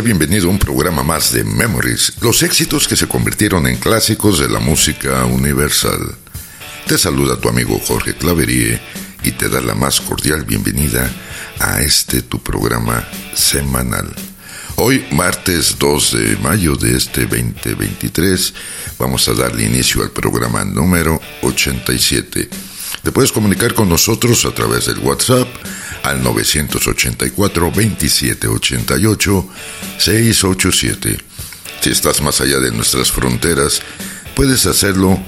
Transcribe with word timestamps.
Bienvenido 0.00 0.46
a 0.46 0.50
un 0.50 0.58
programa 0.58 1.02
más 1.02 1.32
de 1.32 1.44
Memories, 1.44 2.14
los 2.22 2.42
éxitos 2.42 2.88
que 2.88 2.96
se 2.96 3.06
convirtieron 3.06 3.66
en 3.66 3.76
clásicos 3.76 4.38
de 4.38 4.48
la 4.48 4.58
música 4.58 5.26
universal. 5.26 6.16
Te 6.86 6.96
saluda 6.96 7.38
tu 7.38 7.50
amigo 7.50 7.78
Jorge 7.78 8.14
Claverie 8.14 8.80
y 9.22 9.32
te 9.32 9.50
da 9.50 9.60
la 9.60 9.74
más 9.74 10.00
cordial 10.00 10.44
bienvenida 10.44 11.10
a 11.60 11.82
este 11.82 12.22
tu 12.22 12.42
programa 12.42 13.06
semanal. 13.34 14.10
Hoy, 14.76 15.04
martes 15.12 15.76
2 15.78 16.12
de 16.12 16.36
mayo 16.38 16.74
de 16.74 16.96
este 16.96 17.26
2023, 17.26 18.54
vamos 18.98 19.28
a 19.28 19.34
darle 19.34 19.66
inicio 19.66 20.02
al 20.02 20.10
programa 20.10 20.64
número 20.64 21.20
87. 21.42 22.48
Te 23.02 23.12
puedes 23.12 23.30
comunicar 23.30 23.74
con 23.74 23.90
nosotros 23.90 24.46
a 24.46 24.54
través 24.54 24.86
del 24.86 24.98
WhatsApp 25.00 25.48
al 26.02 26.22
984 26.22 27.66
2788 27.66 29.48
687. 29.98 31.18
Si 31.80 31.90
estás 31.90 32.20
más 32.22 32.40
allá 32.40 32.58
de 32.58 32.70
nuestras 32.70 33.10
fronteras, 33.10 33.82
puedes 34.34 34.66
hacerlo 34.66 35.18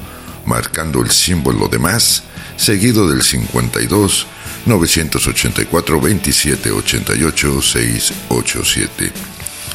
marcando 0.47 1.01
el 1.03 1.11
símbolo 1.11 1.69
de 1.69 1.79
más, 1.79 2.23
seguido 2.57 3.09
del 3.09 3.23
52 3.23 4.27
984 4.67 6.01
2788 6.01 7.63
687. 7.63 9.13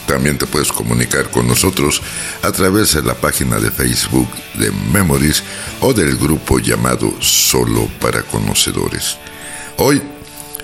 También 0.08 0.40
te 0.40 0.48
puedes 0.48 0.72
comunicar 0.72 1.30
con 1.30 1.48
nosotros 1.48 2.02
a 2.42 2.52
través 2.52 2.94
de 2.94 3.04
la 3.04 3.14
página 3.14 3.60
de 3.60 3.70
Facebook 3.70 4.28
de 4.56 4.72
Memories 4.92 5.44
o 5.82 5.94
del 5.94 6.18
grupo 6.18 6.58
llamado 6.58 7.14
Solo 7.22 7.88
para 8.00 8.24
Conocedores. 8.24 9.18
Hoy 9.78 10.02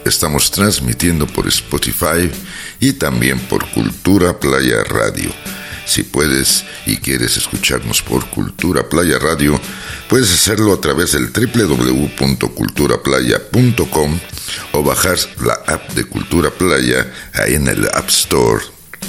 Estamos 0.05 0.51
transmitiendo 0.51 1.25
por 1.25 1.47
Spotify 1.47 2.29
y 2.79 2.93
también 2.93 3.39
por 3.39 3.67
Cultura 3.71 4.39
Playa 4.39 4.83
Radio. 4.83 5.31
Si 5.87 6.03
puedes 6.03 6.63
y 6.85 6.97
quieres 6.97 7.37
escucharnos 7.37 8.03
por 8.03 8.29
Cultura 8.29 8.87
Playa 8.87 9.17
Radio, 9.17 9.59
puedes 10.07 10.31
hacerlo 10.31 10.73
a 10.73 10.79
través 10.79 11.13
del 11.13 11.33
www.culturaplaya.com 11.33 14.19
o 14.73 14.83
bajar 14.83 15.17
la 15.43 15.53
app 15.65 15.89
de 15.93 16.03
Cultura 16.03 16.51
Playa 16.51 17.11
ahí 17.33 17.55
en 17.55 17.67
el 17.67 17.87
App 17.87 18.09
Store 18.09 18.63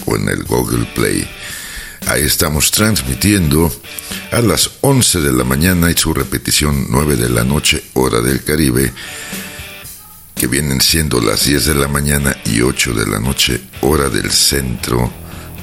o 0.06 0.16
en 0.16 0.31
el 0.31 0.44
Google 0.44 0.86
Play. 0.94 1.28
Ahí 2.06 2.22
estamos 2.22 2.70
transmitiendo 2.70 3.70
a 4.33 4.41
las 4.41 4.70
11 4.81 5.20
de 5.20 5.34
la 5.34 5.44
mañana 5.44 5.91
y 5.91 5.94
su 5.94 6.14
repetición 6.14 6.86
9 6.88 7.16
de 7.16 7.28
la 7.28 7.44
noche, 7.44 7.84
hora 7.92 8.22
del 8.22 8.42
Caribe 8.42 8.94
que 10.37 10.47
vienen 10.47 10.83
siendo 10.83 11.19
las 11.23 11.47
10 11.47 11.65
de 11.65 11.75
la 11.75 11.89
mañana 11.89 12.37
y 12.45 12.61
8 12.61 12.92
de 12.92 13.06
la 13.06 13.19
noche, 13.19 13.59
hora 13.81 14.11
del 14.11 14.31
centro 14.31 15.11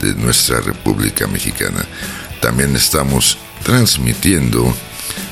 de 0.02 0.16
nuestra 0.16 0.62
República 0.62 1.28
Mexicana. 1.28 1.86
También 2.42 2.76
estamos 2.76 3.38
transmitiendo 3.64 4.76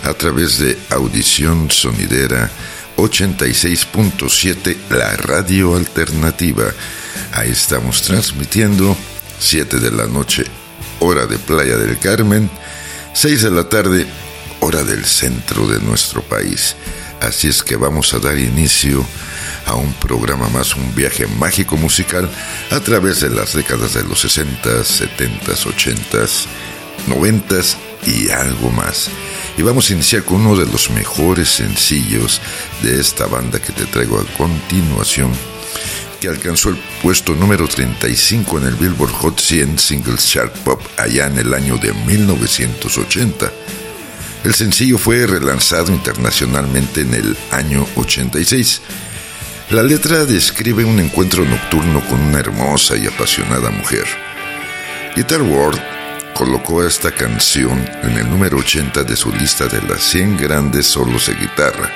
a 0.03 0.13
través 0.13 0.59
de 0.59 0.77
Audición 0.91 1.71
Sonidera 1.71 2.51
86.7, 2.97 4.77
la 4.91 5.17
radio 5.17 5.75
alternativa. 5.75 6.65
Ahí 7.33 7.49
estamos 7.49 8.03
transmitiendo 8.03 8.95
7 9.39 9.79
de 9.79 9.91
la 9.91 10.05
noche, 10.05 10.45
hora 10.99 11.25
de 11.25 11.39
Playa 11.39 11.77
del 11.77 11.97
Carmen, 11.97 12.47
6 13.13 13.41
de 13.41 13.51
la 13.51 13.67
tarde, 13.67 14.05
hora 14.59 14.83
del 14.83 15.03
centro 15.03 15.65
de 15.65 15.79
nuestro 15.79 16.21
país. 16.21 16.75
Así 17.21 17.47
es 17.47 17.63
que 17.63 17.75
vamos 17.75 18.13
a 18.13 18.19
dar 18.19 18.37
inicio 18.37 19.01
a 19.01 19.30
un 19.75 19.93
programa 19.93 20.49
más, 20.49 20.75
un 20.75 20.93
viaje 20.95 21.27
mágico 21.27 21.77
musical 21.77 22.29
a 22.71 22.79
través 22.79 23.21
de 23.21 23.29
las 23.29 23.53
décadas 23.53 23.93
de 23.93 24.03
los 24.03 24.19
60, 24.21 24.83
70, 24.83 25.51
80, 25.51 26.17
90 27.07 27.55
y 28.05 28.29
algo 28.29 28.69
más. 28.71 29.09
Y 29.57 29.61
vamos 29.61 29.89
a 29.89 29.93
iniciar 29.93 30.23
con 30.23 30.41
uno 30.41 30.55
de 30.55 30.65
los 30.71 30.89
mejores 30.91 31.49
sencillos 31.49 32.41
de 32.81 32.99
esta 32.99 33.27
banda 33.27 33.59
que 33.59 33.73
te 33.73 33.85
traigo 33.85 34.19
a 34.19 34.25
continuación, 34.37 35.31
que 36.19 36.27
alcanzó 36.27 36.69
el 36.69 36.77
puesto 37.01 37.33
número 37.35 37.67
35 37.67 38.59
en 38.59 38.67
el 38.67 38.75
Billboard 38.75 39.11
Hot 39.13 39.39
100 39.39 39.79
Singles 39.79 40.27
Chart 40.27 40.55
Pop 40.59 40.81
allá 40.97 41.27
en 41.27 41.37
el 41.37 41.53
año 41.53 41.77
de 41.77 41.93
1980. 41.93 43.51
El 44.43 44.55
sencillo 44.55 44.97
fue 44.97 45.27
relanzado 45.27 45.91
internacionalmente 45.91 47.01
en 47.01 47.13
el 47.13 47.37
año 47.51 47.85
86 47.95 48.81
la 49.71 49.83
letra 49.83 50.25
describe 50.25 50.83
un 50.83 50.99
encuentro 50.99 51.45
nocturno 51.45 52.01
con 52.09 52.19
una 52.19 52.39
hermosa 52.39 52.97
y 52.97 53.07
apasionada 53.07 53.69
mujer. 53.69 54.03
Guitar 55.15 55.41
World 55.41 55.79
colocó 56.33 56.85
esta 56.85 57.09
canción 57.09 57.79
en 58.03 58.17
el 58.17 58.29
número 58.29 58.57
80 58.57 59.05
de 59.05 59.15
su 59.15 59.31
lista 59.31 59.67
de 59.67 59.81
las 59.83 60.01
100 60.01 60.35
grandes 60.35 60.87
solos 60.87 61.27
de 61.27 61.35
guitarra. 61.35 61.89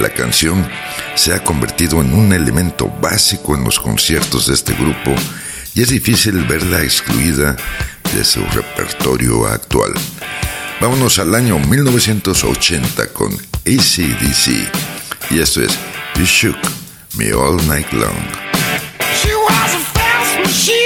La 0.00 0.08
canción 0.08 0.66
se 1.14 1.34
ha 1.34 1.44
convertido 1.44 2.00
en 2.00 2.14
un 2.14 2.32
elemento 2.32 2.88
básico 3.02 3.54
en 3.54 3.64
los 3.64 3.78
conciertos 3.78 4.46
de 4.46 4.54
este 4.54 4.72
grupo 4.72 5.14
y 5.74 5.82
es 5.82 5.90
difícil 5.90 6.42
verla 6.44 6.82
excluida 6.82 7.54
de 8.14 8.24
su 8.24 8.40
repertorio 8.46 9.46
actual. 9.46 9.92
Vámonos 10.80 11.18
al 11.18 11.34
año 11.34 11.58
1980 11.58 13.08
con 13.08 13.30
ACDC 13.34 14.70
y 15.30 15.40
esto 15.40 15.60
es 15.60 15.78
You 16.16 16.24
Shook 16.24 16.83
me 17.16 17.32
all 17.32 17.56
night 17.68 17.92
long. 17.92 18.16
She 19.20 19.32
was 19.34 19.74
a 19.74 19.82
fast 19.94 20.38
machine, 20.38 20.83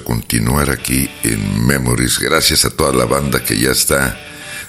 continuar 0.00 0.70
aquí 0.70 1.08
en 1.22 1.66
Memories. 1.66 2.18
Gracias 2.18 2.64
a 2.64 2.70
toda 2.70 2.92
la 2.92 3.04
banda 3.04 3.42
que 3.42 3.58
ya 3.58 3.70
está 3.70 4.18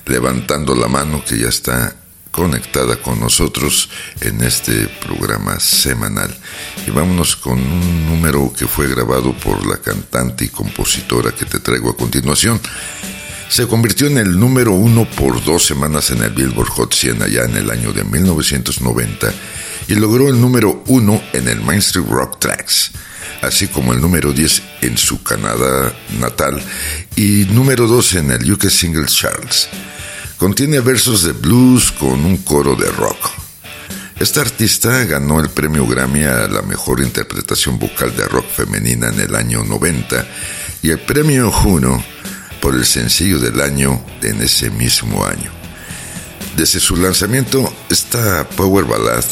levantando 0.06 0.76
la 0.76 0.88
mano, 0.88 1.24
que 1.26 1.38
ya 1.38 1.50
está 1.50 1.96
conectada 2.32 2.96
con 2.96 3.20
nosotros 3.20 3.90
en 4.22 4.42
este 4.42 4.88
programa 5.06 5.60
semanal. 5.60 6.36
Y 6.88 6.92
vámonos 6.92 7.36
con 7.36 7.60
un 7.60 8.06
número 8.06 8.54
que 8.58 8.68
fue 8.68 8.88
grabado 8.88 9.34
por 9.34 9.66
la 9.68 9.78
cantante 9.78 10.46
y 10.46 10.50
compositora 10.50 11.32
que 11.32 11.46
te 11.46 11.60
traigo 11.60 11.90
a 11.90 11.98
continuación. 11.98 12.60
Se 13.50 13.68
convirtió 13.68 14.08
en 14.08 14.18
el 14.18 14.40
número 14.40 14.72
uno 14.72 15.06
por 15.06 15.44
dos 15.44 15.66
semanas 15.66 16.10
en 16.12 16.24
el 16.24 16.30
Billboard 16.30 16.70
Hot 16.70 16.94
100 16.94 17.22
allá 17.22 17.44
en 17.44 17.58
el 17.58 17.70
año 17.70 17.92
de 17.92 18.06
1990 18.06 19.34
y 19.90 19.96
logró 19.96 20.30
el 20.30 20.40
número 20.40 20.84
uno 20.88 21.22
en 21.34 21.50
el 21.50 21.60
Mainstream 21.62 22.08
Rock 22.10 22.40
Tracks, 22.40 22.92
así 23.42 23.68
como 23.68 23.94
el 23.94 24.02
número 24.02 24.34
10 24.34 24.62
en 24.82 24.98
su 24.98 25.24
Canadá 25.24 25.94
natal 26.20 26.62
y 27.16 27.46
número 27.52 27.88
2 27.88 28.14
en 28.16 28.32
el 28.32 28.52
UK 28.52 28.70
Singles 28.70 29.16
Charts. 29.16 29.70
Contiene 30.38 30.80
versos 30.80 31.24
de 31.24 31.34
blues 31.34 31.92
con 31.92 32.26
un 32.26 32.38
coro 32.38 32.76
de 32.76 32.90
rock. 32.92 33.30
Esta 34.20 34.42
artista 34.42 35.04
ganó 35.06 35.40
el 35.40 35.50
premio 35.50 35.88
Grammy 35.88 36.24
a 36.24 36.48
la 36.48 36.62
mejor 36.62 37.02
interpretación 37.02 37.80
vocal 37.80 38.16
de 38.16 38.28
rock 38.28 38.48
femenina 38.48 39.10
en 39.10 39.20
el 39.20 39.36
año 39.36 39.64
90 39.64 40.26
y 40.84 40.90
el 40.90 41.00
premio 41.00 41.52
Juno 41.52 42.04
por 42.62 42.76
el 42.76 42.86
sencillo 42.86 43.40
del 43.40 43.60
año 43.60 44.04
en 44.22 44.42
ese 44.42 44.70
mismo 44.70 45.26
año. 45.26 45.52
Desde 46.56 46.80
su 46.80 46.98
lanzamiento, 46.98 47.74
esta 47.90 48.48
Power 48.50 48.86
Ballad 48.86 49.24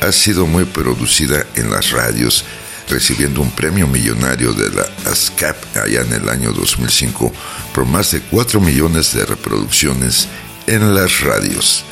ha 0.00 0.10
sido 0.10 0.46
muy 0.46 0.64
producida 0.64 1.46
en 1.54 1.70
las 1.70 1.90
radios, 1.90 2.44
recibiendo 2.88 3.40
un 3.40 3.50
premio 3.50 3.86
millonario 3.86 4.52
de 4.52 4.70
la 4.70 4.86
ASCAP 5.10 5.56
allá 5.76 6.02
en 6.02 6.12
el 6.12 6.28
año 6.28 6.52
2005 6.52 7.32
por 7.74 7.86
más 7.86 8.10
de 8.12 8.20
4 8.20 8.60
millones 8.60 9.14
de 9.14 9.24
reproducciones 9.24 10.28
en 10.66 10.94
las 10.94 11.20
radios. 11.20 11.84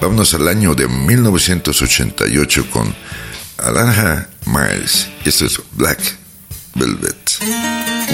Vámonos 0.00 0.34
al 0.34 0.48
año 0.48 0.74
de 0.74 0.88
1988 0.88 2.70
con 2.70 2.94
Alanja 3.58 4.28
Miles. 4.44 5.08
Esto 5.24 5.46
es 5.46 5.60
Black 5.72 6.00
Velvet. 6.74 8.05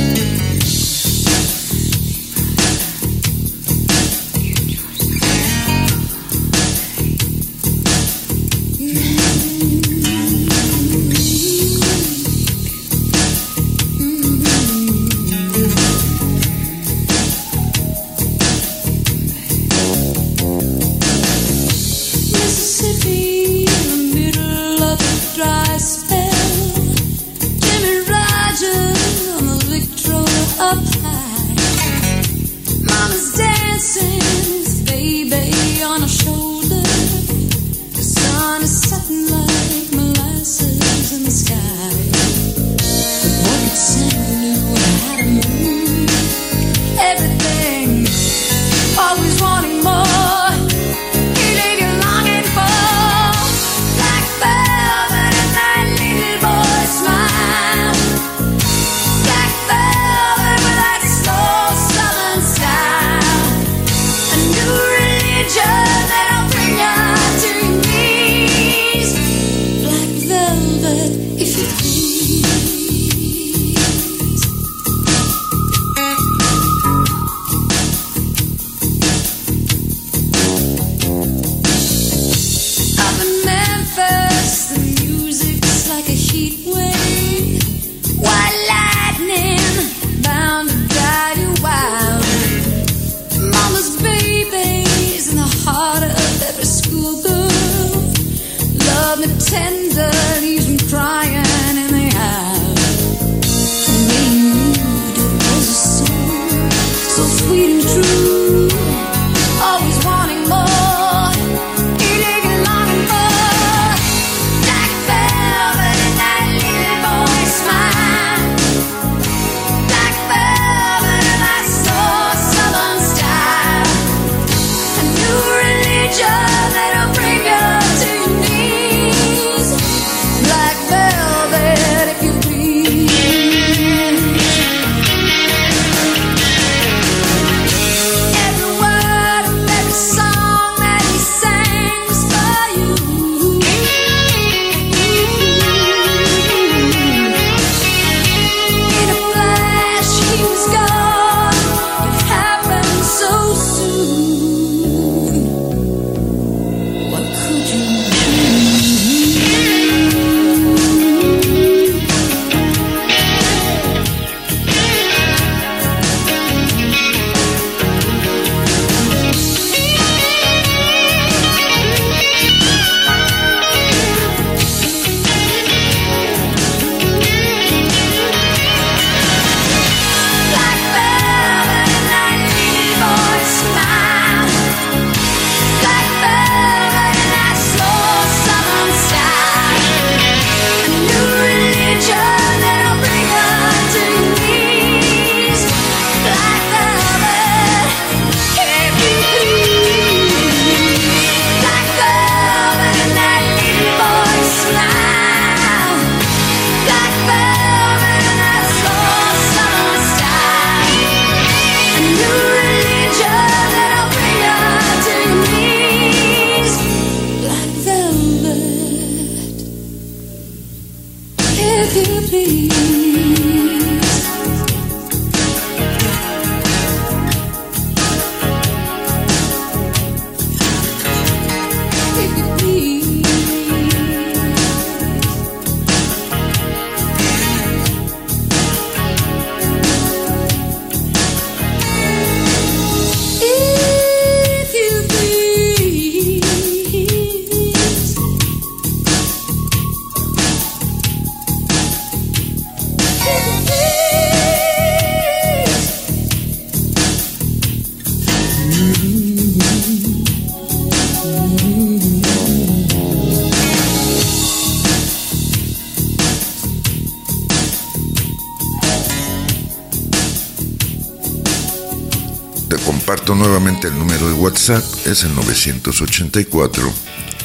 El 273.89 273.99
número 273.99 274.29
de 274.29 274.35
WhatsApp, 274.35 274.85
es 275.07 275.25
el 275.25 275.35
984 275.35 276.93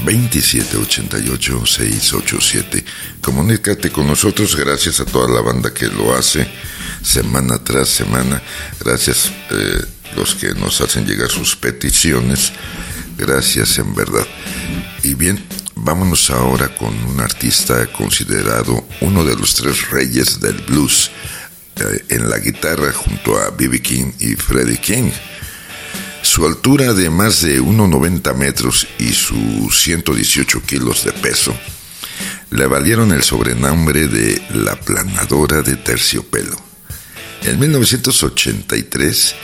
2788 0.05 1.65
687. 1.65 2.85
Comunícate 3.21 3.91
con 3.91 4.07
nosotros, 4.07 4.55
gracias 4.55 4.99
a 4.99 5.05
toda 5.05 5.29
la 5.29 5.41
banda 5.41 5.73
que 5.73 5.87
lo 5.87 6.15
hace 6.15 6.47
semana 7.01 7.57
tras 7.63 7.89
semana. 7.89 8.41
Gracias 8.79 9.31
eh, 9.51 9.81
los 10.15 10.35
que 10.35 10.53
nos 10.53 10.81
hacen 10.81 11.05
llegar 11.05 11.29
sus 11.29 11.55
peticiones. 11.55 12.51
Gracias 13.17 13.79
en 13.79 13.95
verdad. 13.95 14.27
Y 15.03 15.15
bien, 15.15 15.43
vámonos 15.75 16.29
ahora 16.29 16.75
con 16.75 16.93
un 17.05 17.19
artista 17.19 17.87
considerado 17.87 18.87
uno 19.01 19.23
de 19.23 19.35
los 19.35 19.55
tres 19.55 19.89
reyes 19.89 20.39
del 20.39 20.57
blues 20.61 21.09
eh, 21.77 22.05
en 22.09 22.29
la 22.29 22.37
guitarra 22.39 22.91
junto 22.93 23.39
a 23.39 23.49
B.B. 23.49 23.81
King 23.81 24.11
y 24.19 24.35
Freddie 24.35 24.77
King. 24.77 25.11
Su 26.27 26.45
altura 26.45 26.93
de 26.93 27.09
más 27.09 27.41
de 27.41 27.61
1,90 27.61 28.35
metros 28.35 28.85
y 28.99 29.13
sus 29.13 29.81
118 29.81 30.61
kilos 30.61 31.05
de 31.05 31.13
peso 31.13 31.57
le 32.51 32.67
valieron 32.67 33.13
el 33.13 33.23
sobrenombre 33.23 34.09
de 34.09 34.39
la 34.53 34.75
planadora 34.75 35.61
de 35.61 35.77
terciopelo. 35.77 36.55
En 37.43 37.57
1983, 37.57 39.35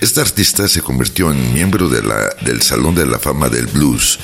esta 0.00 0.20
artista 0.20 0.66
se 0.66 0.82
convirtió 0.82 1.30
en 1.30 1.54
miembro 1.54 1.88
del 1.88 2.60
Salón 2.60 2.96
de 2.96 3.06
la 3.06 3.20
Fama 3.20 3.48
del 3.48 3.68
Blues 3.68 4.18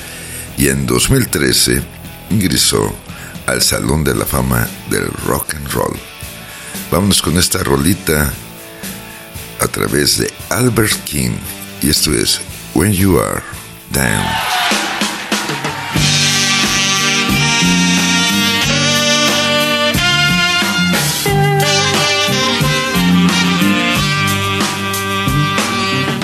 y 0.57 0.67
en 0.67 0.85
2013 0.85 1.81
ingresó 2.29 2.93
al 3.47 3.61
Salón 3.61 4.03
de 4.03 4.13
la 4.13 4.25
Fama 4.25 4.67
del 4.91 5.07
Rock 5.25 5.55
and 5.55 5.71
Roll. 5.71 5.97
Vámonos 6.91 7.21
con 7.21 7.37
esta 7.37 7.63
rolita 7.63 8.31
a 9.61 9.67
través 9.67 10.17
de 10.17 10.31
Albert 10.49 11.01
King 11.05 11.31
y 11.83 11.89
esto 11.89 12.13
es 12.13 12.39
When 12.73 12.93
You 12.93 13.19
Are 13.19 13.43
Down. 13.91 14.25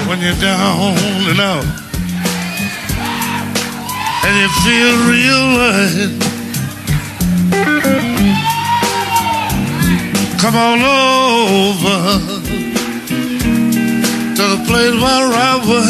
When 0.08 0.22
you're 0.22 0.34
down 0.39 0.98
and 1.28 1.39
out 1.39 1.66
and 4.24 4.36
you 4.38 4.50
feel 4.63 4.94
real 5.08 5.58
right 5.58 6.30
Come 10.39 10.56
on 10.56 10.82
over 10.82 12.38
to 14.39 14.48
the 14.55 14.63
place 14.69 14.96
where 15.03 15.31
I 15.51 15.55
was. 15.67 15.89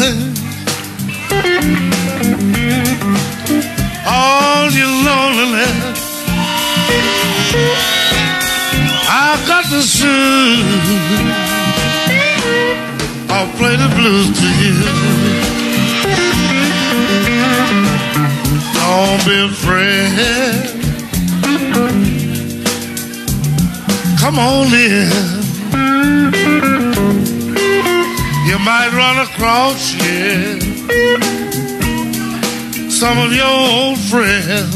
All 4.04 4.66
your 4.80 4.94
loneliness, 5.06 5.78
I 9.08 9.38
got 9.46 9.64
the 9.70 9.82
soothe. 9.82 11.30
I'll 13.30 13.52
play 13.56 13.76
the 13.76 13.88
blues 13.94 14.28
to 14.40 14.48
you. 14.62 14.74
Don't 18.74 19.22
be 19.28 19.36
afraid. 19.46 20.10
Come 24.18 24.38
on 24.40 24.74
in. 24.74 25.39
Might 28.64 28.92
run 28.92 29.18
across, 29.26 29.94
yeah, 29.94 30.58
some 32.90 33.18
of 33.18 33.32
your 33.32 33.46
old 33.46 33.98
friends. 33.98 34.74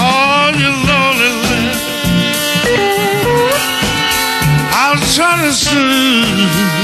All 0.00 0.52
your 0.54 0.76
loneliness, 0.90 1.80
I'll 4.72 5.02
try 5.16 5.34
to 5.44 5.52
soothe. 5.52 6.78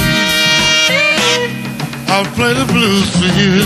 I'll 2.09 2.31
play 2.35 2.55
the 2.55 2.65
blues 2.73 3.11
for 3.19 3.31
you. 3.39 3.65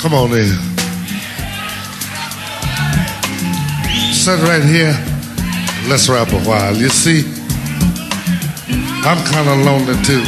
Come 0.00 0.14
on 0.14 0.32
in. 0.32 0.71
Sit 4.22 4.38
right 4.42 4.62
here. 4.62 4.94
Let's 5.88 6.08
rap 6.08 6.30
a 6.30 6.38
while. 6.46 6.76
You 6.76 6.90
see, 6.90 7.24
I'm 9.02 9.18
kind 9.26 9.48
of 9.50 9.66
lonely 9.66 9.98
too. 10.04 10.22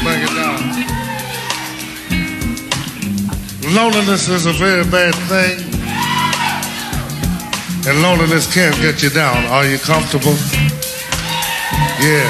Loneliness 3.71 4.29
is 4.29 4.47
a 4.47 4.53
very 4.53 4.83
bad 4.83 5.15
thing. 5.31 5.63
And 7.87 8.03
loneliness 8.03 8.53
can 8.53 8.73
get 8.83 9.01
you 9.01 9.11
down. 9.11 9.45
Are 9.45 9.65
you 9.65 9.79
comfortable? 9.79 10.35
Yeah. 12.03 12.27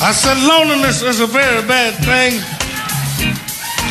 I 0.00 0.12
said 0.16 0.38
loneliness 0.40 1.02
is 1.02 1.20
a 1.20 1.26
very 1.26 1.60
bad 1.68 1.92
thing. 2.00 2.40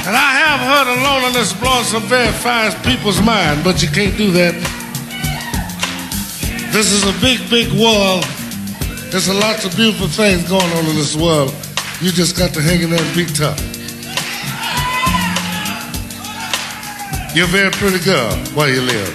And 0.07 0.15
I 0.17 0.31
have 0.33 0.61
heard 0.61 0.87
of 0.95 0.99
loneliness 1.03 1.53
blowing 1.53 1.83
some 1.83 2.01
very 2.09 2.31
fine 2.31 2.71
people's 2.81 3.21
mind, 3.21 3.63
but 3.63 3.83
you 3.83 3.89
can't 3.89 4.17
do 4.17 4.31
that. 4.31 4.72
This 6.73 6.91
is 6.91 7.03
a 7.05 7.13
big, 7.21 7.39
big 7.51 7.71
world. 7.79 8.23
There's 9.11 9.27
a 9.27 9.33
lots 9.33 9.63
of 9.63 9.75
beautiful 9.75 10.07
things 10.07 10.49
going 10.49 10.71
on 10.71 10.85
in 10.87 10.95
this 10.95 11.15
world. 11.15 11.53
You 12.01 12.11
just 12.11 12.35
got 12.35 12.51
to 12.55 12.61
hang 12.63 12.81
in 12.81 12.89
there 12.89 12.99
and 12.99 13.15
be 13.15 13.27
tough. 13.27 13.61
You're 17.35 17.45
a 17.45 17.53
very 17.53 17.69
pretty 17.69 18.03
girl. 18.03 18.35
Where 18.55 18.73
you 18.73 18.81
live? 18.81 19.13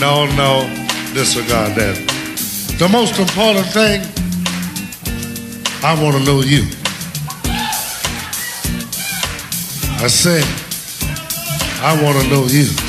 No, 0.00 0.26
no, 0.34 0.66
disregard 1.14 1.76
that. 1.76 1.94
The 2.80 2.88
most 2.88 3.16
important 3.20 3.66
thing, 3.68 4.02
I 5.84 5.94
want 6.02 6.16
to 6.16 6.24
know 6.24 6.40
you. 6.40 6.66
I 10.02 10.08
say, 10.08 10.42
I 11.80 11.94
want 12.02 12.20
to 12.20 12.28
know 12.28 12.46
you. 12.46 12.83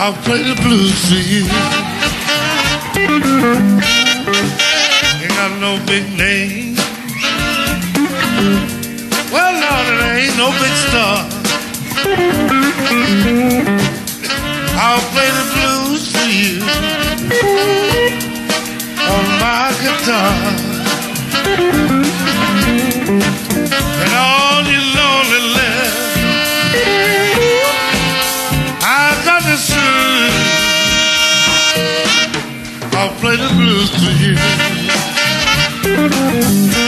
I'll 0.00 0.12
play 0.22 0.44
the 0.44 0.54
blues 0.62 0.94
for 1.08 1.16
you. 1.16 1.42
Ain't 5.20 5.34
got 5.34 5.58
no 5.60 5.76
big 5.86 6.06
name. 6.16 6.76
Well, 9.32 9.52
Lord, 9.58 9.86
it 9.90 10.02
ain't 10.14 10.36
no 10.36 10.52
big 10.62 10.74
star. 10.86 11.26
I'll 14.78 15.02
play 15.10 15.30
the 15.34 15.46
blues 15.54 16.12
for 16.12 16.28
you 16.30 16.62
on 19.02 19.26
my 19.42 19.74
guitar. 19.82 20.32
And 23.98 24.12
all 24.14 24.62
you 24.62 24.80
lonely 24.94 25.57
play 33.28 33.36
the 33.36 33.52
blues 33.54 33.90
for 33.90 34.12
you. 36.72 36.87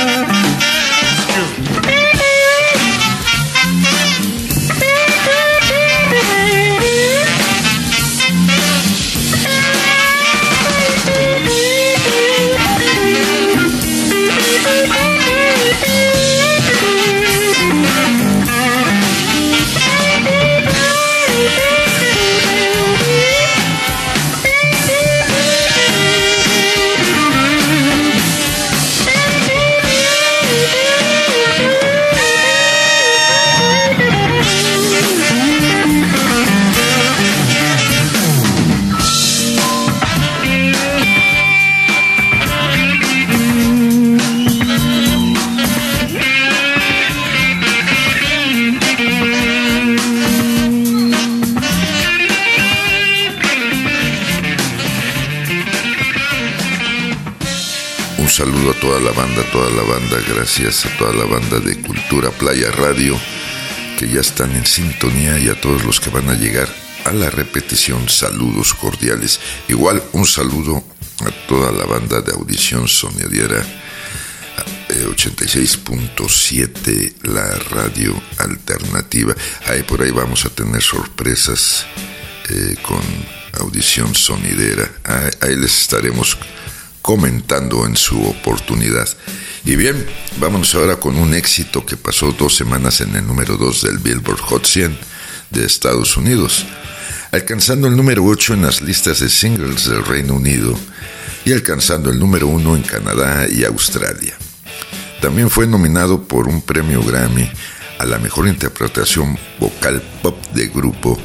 Saludo 58.40 58.70
a 58.70 58.81
toda 58.81 59.00
la 59.00 59.12
banda, 59.12 59.42
toda 59.53 59.68
la 59.68 59.83
banda, 59.83 60.16
gracias 60.26 60.87
a 60.87 60.96
toda 60.96 61.12
la 61.12 61.26
banda 61.26 61.61
de 61.61 61.76
Cultura 61.83 62.31
Playa 62.31 62.70
Radio 62.70 63.20
que 63.98 64.09
ya 64.09 64.22
están 64.22 64.57
en 64.57 64.64
sintonía 64.64 65.38
y 65.38 65.50
a 65.50 65.61
todos 65.61 65.85
los 65.85 66.00
que 66.00 66.09
van 66.09 66.26
a 66.31 66.33
llegar 66.33 66.66
a 67.05 67.12
la 67.12 67.29
repetición, 67.29 68.09
saludos 68.09 68.72
cordiales. 68.72 69.40
Igual 69.68 70.03
un 70.12 70.24
saludo 70.24 70.83
a 71.20 71.31
toda 71.48 71.70
la 71.70 71.85
banda 71.85 72.22
de 72.22 72.33
audición 72.33 72.88
sonidera 72.88 73.62
86.7, 74.88 76.70
eh, 76.87 77.12
la 77.24 77.46
radio 77.68 78.18
alternativa. 78.38 79.37
Ahí 79.66 79.83
por 79.83 80.00
ahí 80.00 80.12
vamos 80.12 80.46
a 80.46 80.48
tener 80.48 80.81
sorpresas 80.81 81.85
eh, 82.48 82.76
con 82.81 83.03
audición 83.61 84.14
sonidera. 84.14 84.90
Ahí, 85.42 85.57
les 85.57 85.83
estaremos 85.83 86.38
comentando 87.02 87.86
en 87.86 87.96
su 87.96 88.22
oportunidad. 88.22 89.08
Y 89.64 89.76
bien, 89.76 90.06
vámonos 90.38 90.74
ahora 90.74 90.96
con 90.96 91.16
un 91.16 91.34
éxito 91.34 91.84
que 91.84 91.96
pasó 91.96 92.32
dos 92.32 92.56
semanas 92.56 93.00
en 93.00 93.14
el 93.16 93.26
número 93.26 93.56
2 93.56 93.82
del 93.82 93.98
Billboard 93.98 94.40
Hot 94.40 94.66
100 94.66 94.96
de 95.50 95.66
Estados 95.66 96.16
Unidos, 96.16 96.64
alcanzando 97.32 97.88
el 97.88 97.96
número 97.96 98.24
8 98.24 98.54
en 98.54 98.62
las 98.62 98.80
listas 98.80 99.20
de 99.20 99.28
singles 99.28 99.86
del 99.86 100.04
Reino 100.04 100.34
Unido 100.34 100.78
y 101.44 101.52
alcanzando 101.52 102.10
el 102.10 102.18
número 102.18 102.46
1 102.46 102.76
en 102.76 102.82
Canadá 102.82 103.46
y 103.48 103.64
Australia. 103.64 104.36
También 105.20 105.50
fue 105.50 105.66
nominado 105.66 106.22
por 106.22 106.48
un 106.48 106.62
premio 106.62 107.02
Grammy 107.02 107.50
a 107.98 108.06
la 108.06 108.18
mejor 108.18 108.48
interpretación 108.48 109.38
vocal 109.58 110.02
pop 110.22 110.38
de 110.54 110.68
grupo 110.68 111.18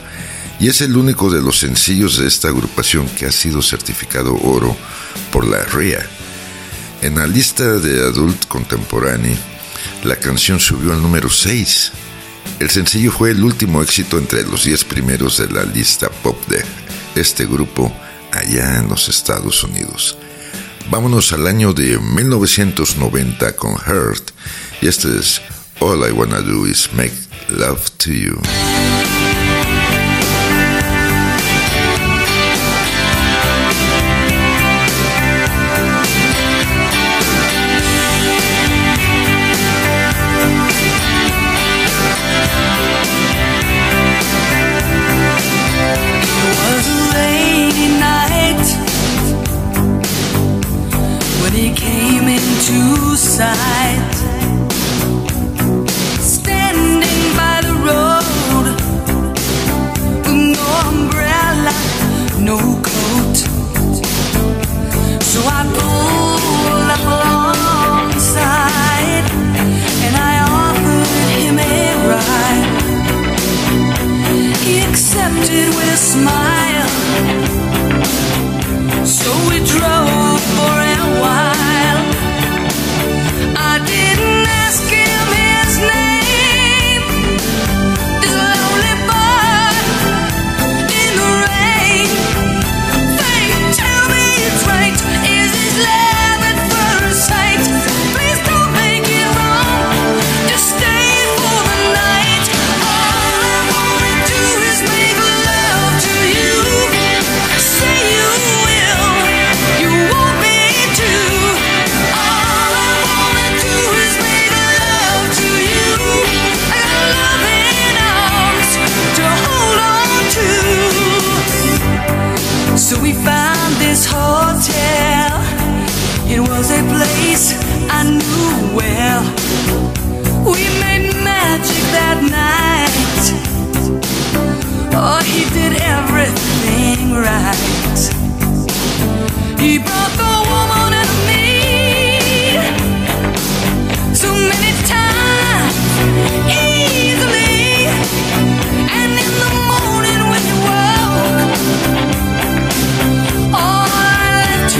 y 0.59 0.69
es 0.69 0.81
el 0.81 0.95
único 0.95 1.29
de 1.29 1.41
los 1.41 1.59
sencillos 1.59 2.17
de 2.17 2.27
esta 2.27 2.47
agrupación 2.49 3.07
que 3.09 3.25
ha 3.25 3.31
sido 3.31 3.61
certificado 3.61 4.35
oro 4.35 4.75
por 5.31 5.45
la 5.45 5.63
RIA. 5.63 6.05
En 7.01 7.15
la 7.15 7.27
lista 7.27 7.77
de 7.79 8.01
Adult 8.07 8.45
Contemporáneo, 8.47 9.37
la 10.03 10.15
canción 10.15 10.59
subió 10.59 10.93
al 10.93 11.01
número 11.01 11.29
6. 11.29 11.91
El 12.59 12.69
sencillo 12.69 13.11
fue 13.11 13.31
el 13.31 13.43
último 13.43 13.81
éxito 13.81 14.17
entre 14.17 14.43
los 14.43 14.63
10 14.63 14.85
primeros 14.85 15.37
de 15.37 15.47
la 15.47 15.63
lista 15.63 16.09
pop 16.09 16.37
de 16.47 16.63
este 17.15 17.45
grupo 17.45 17.93
allá 18.31 18.77
en 18.79 18.89
los 18.89 19.09
Estados 19.09 19.63
Unidos. 19.63 20.17
Vámonos 20.89 21.33
al 21.33 21.47
año 21.47 21.73
de 21.73 21.97
1990 21.97 23.55
con 23.55 23.73
Hurt 23.73 24.31
y 24.81 24.87
este 24.87 25.17
es 25.17 25.41
All 25.79 26.07
I 26.07 26.11
Wanna 26.11 26.41
Do 26.41 26.67
Is 26.67 26.89
Make 26.93 27.13
Love 27.49 27.89
to 27.97 28.11
You. 28.11 28.39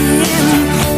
in. 0.06 0.95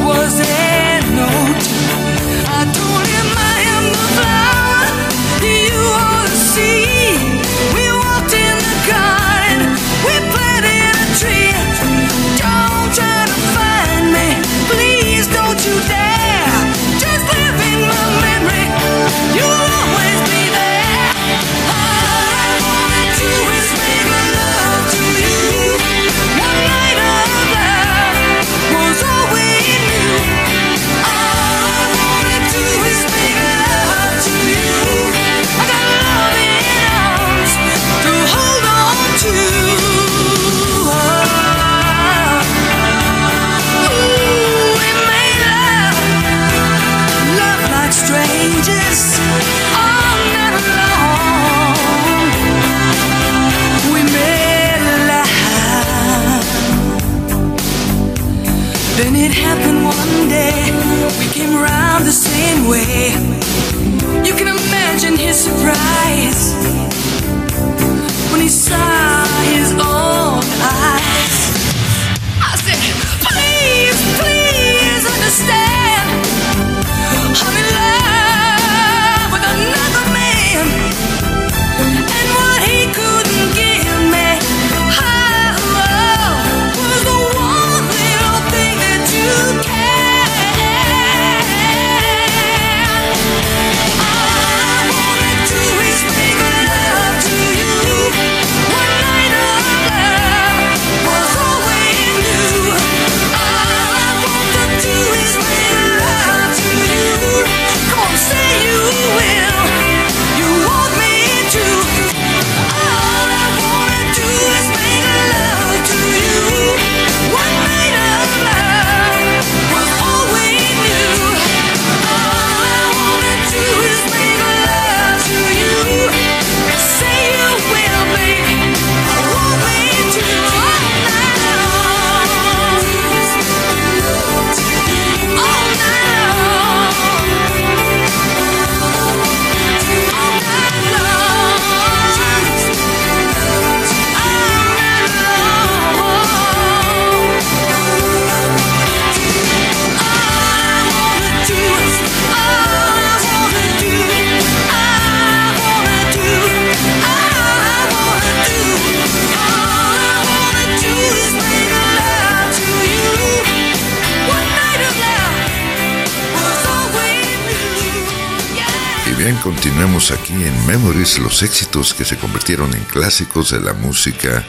Los 170.99 171.45
éxitos 171.45 171.95
que 171.95 172.05
se 172.05 172.17
convirtieron 172.17 172.75
en 172.75 172.83
clásicos 172.83 173.53
de 173.53 173.61
la 173.61 173.73
música 173.73 174.45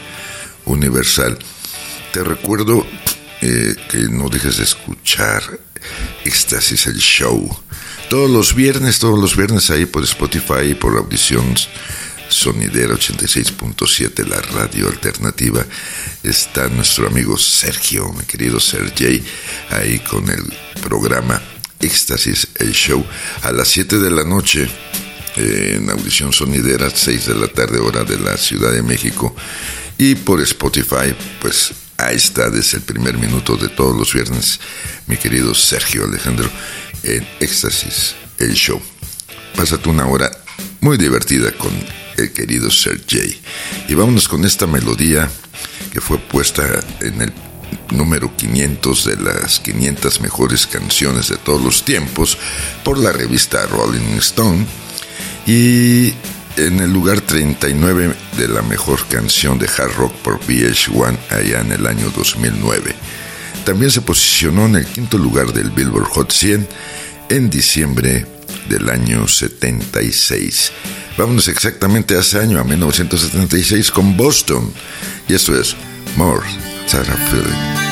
universal. 0.64 1.38
Te 2.12 2.24
recuerdo 2.24 2.84
eh, 3.40 3.76
que 3.88 3.98
no 4.08 4.28
dejes 4.28 4.56
de 4.56 4.64
escuchar 4.64 5.42
Éxtasis 6.24 6.88
el 6.88 6.98
Show. 6.98 7.48
Todos 8.08 8.28
los 8.28 8.56
viernes, 8.56 8.98
todos 8.98 9.16
los 9.16 9.36
viernes 9.36 9.70
ahí 9.70 9.86
por 9.86 10.02
Spotify 10.02 10.74
por 10.74 10.96
audiciones 10.96 11.68
Sonidera 12.28 12.94
86.7, 12.94 14.26
la 14.26 14.40
radio 14.40 14.88
alternativa. 14.88 15.64
Está 16.24 16.66
nuestro 16.66 17.06
amigo 17.06 17.38
Sergio, 17.38 18.12
mi 18.12 18.24
querido 18.24 18.58
Sergey, 18.58 19.22
ahí 19.70 20.00
con 20.00 20.28
el 20.28 20.42
programa 20.82 21.40
Éxtasis, 21.78 22.48
el 22.56 22.72
show, 22.72 23.06
a 23.42 23.52
las 23.52 23.68
7 23.68 23.98
de 23.98 24.10
la 24.10 24.24
noche 24.24 24.68
en 25.36 25.90
audición 25.90 26.32
sonidera, 26.32 26.90
6 26.90 27.26
de 27.26 27.34
la 27.34 27.48
tarde 27.48 27.78
hora 27.78 28.04
de 28.04 28.18
la 28.18 28.36
Ciudad 28.36 28.72
de 28.72 28.82
México. 28.82 29.34
Y 29.98 30.14
por 30.14 30.40
Spotify, 30.40 31.14
pues 31.40 31.72
ahí 31.96 32.16
está 32.16 32.50
desde 32.50 32.78
el 32.78 32.84
primer 32.84 33.18
minuto 33.18 33.56
de 33.56 33.68
todos 33.68 33.96
los 33.96 34.12
viernes, 34.12 34.60
mi 35.06 35.16
querido 35.16 35.54
Sergio 35.54 36.04
Alejandro, 36.04 36.48
en 37.02 37.26
Éxtasis, 37.40 38.14
el 38.38 38.54
show. 38.54 38.80
Pásate 39.54 39.88
una 39.88 40.06
hora 40.06 40.30
muy 40.80 40.96
divertida 40.96 41.52
con 41.52 41.72
el 42.16 42.32
querido 42.32 42.70
Sergey. 42.70 43.40
Y 43.88 43.94
vámonos 43.94 44.28
con 44.28 44.44
esta 44.44 44.66
melodía 44.66 45.30
que 45.92 46.00
fue 46.00 46.18
puesta 46.18 46.64
en 47.00 47.22
el 47.22 47.32
número 47.90 48.34
500 48.36 49.04
de 49.04 49.16
las 49.16 49.60
500 49.60 50.20
mejores 50.20 50.66
canciones 50.66 51.28
de 51.28 51.36
todos 51.36 51.62
los 51.62 51.84
tiempos 51.84 52.38
por 52.84 52.98
la 52.98 53.12
revista 53.12 53.66
Rolling 53.66 54.16
Stone 54.18 54.66
y 55.52 56.14
en 56.58 56.78
el 56.78 56.92
lugar 56.92 57.20
39 57.20 58.14
de 58.38 58.46
la 58.46 58.62
mejor 58.62 59.04
canción 59.08 59.58
de 59.58 59.66
hard 59.66 59.96
rock 59.96 60.14
por 60.22 60.38
VH1 60.42 61.18
allá 61.28 61.60
en 61.60 61.72
el 61.72 61.88
año 61.88 62.08
2009. 62.16 62.94
También 63.64 63.90
se 63.90 64.00
posicionó 64.00 64.66
en 64.66 64.76
el 64.76 64.86
quinto 64.86 65.18
lugar 65.18 65.52
del 65.52 65.70
Billboard 65.70 66.04
Hot 66.10 66.30
100 66.30 66.68
en 67.30 67.50
diciembre 67.50 68.26
del 68.68 68.88
año 68.90 69.26
76. 69.26 70.70
Vámonos 71.18 71.48
exactamente 71.48 72.16
a 72.16 72.20
ese 72.20 72.38
año, 72.38 72.60
a 72.60 72.64
1976, 72.64 73.90
con 73.90 74.16
Boston. 74.16 74.72
Y 75.28 75.34
esto 75.34 75.60
es 75.60 75.74
More 76.16 76.46
Sarah 76.86 77.16
Feeling. 77.28 77.89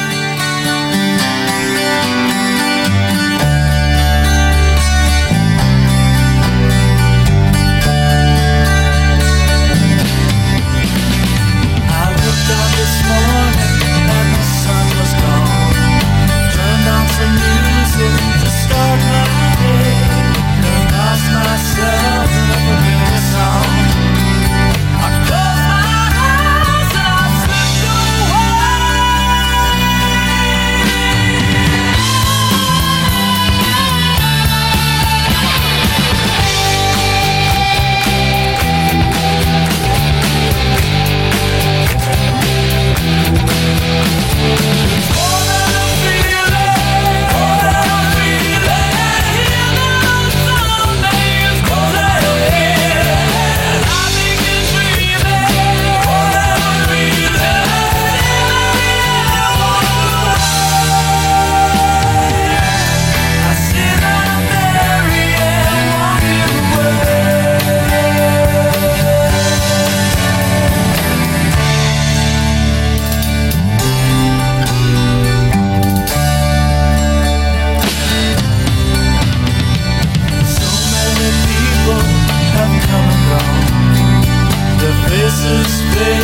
despair 85.48 86.17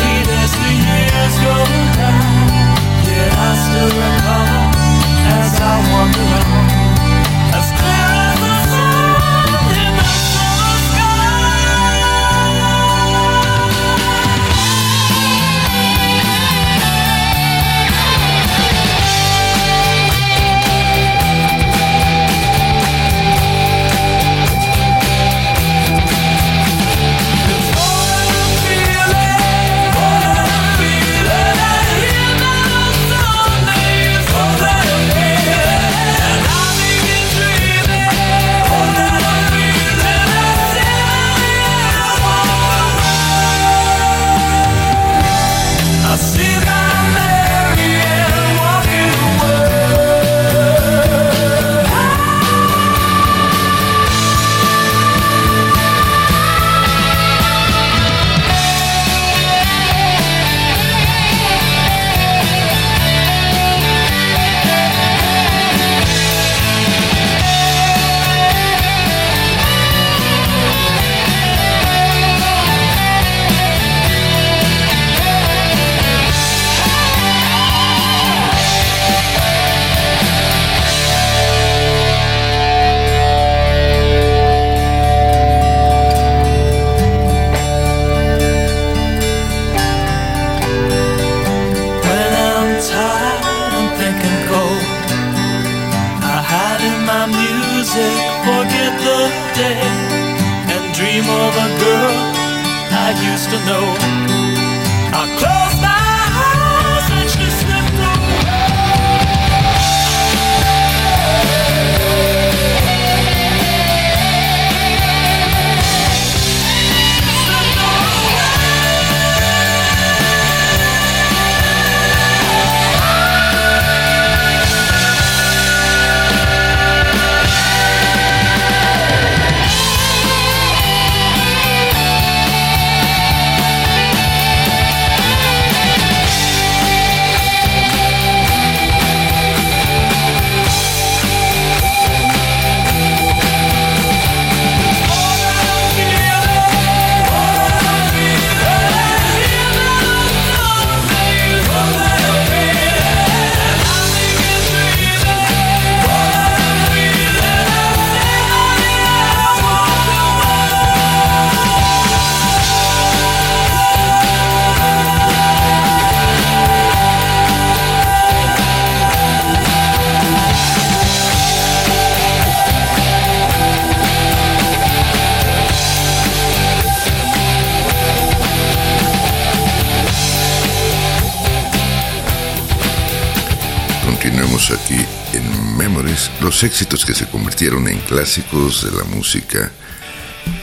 éxitos 186.65 187.05
que 187.05 187.13
se 187.13 187.27
convirtieron 187.27 187.87
en 187.87 187.99
clásicos 187.99 188.83
de 188.83 188.97
la 188.97 189.03
música 189.03 189.71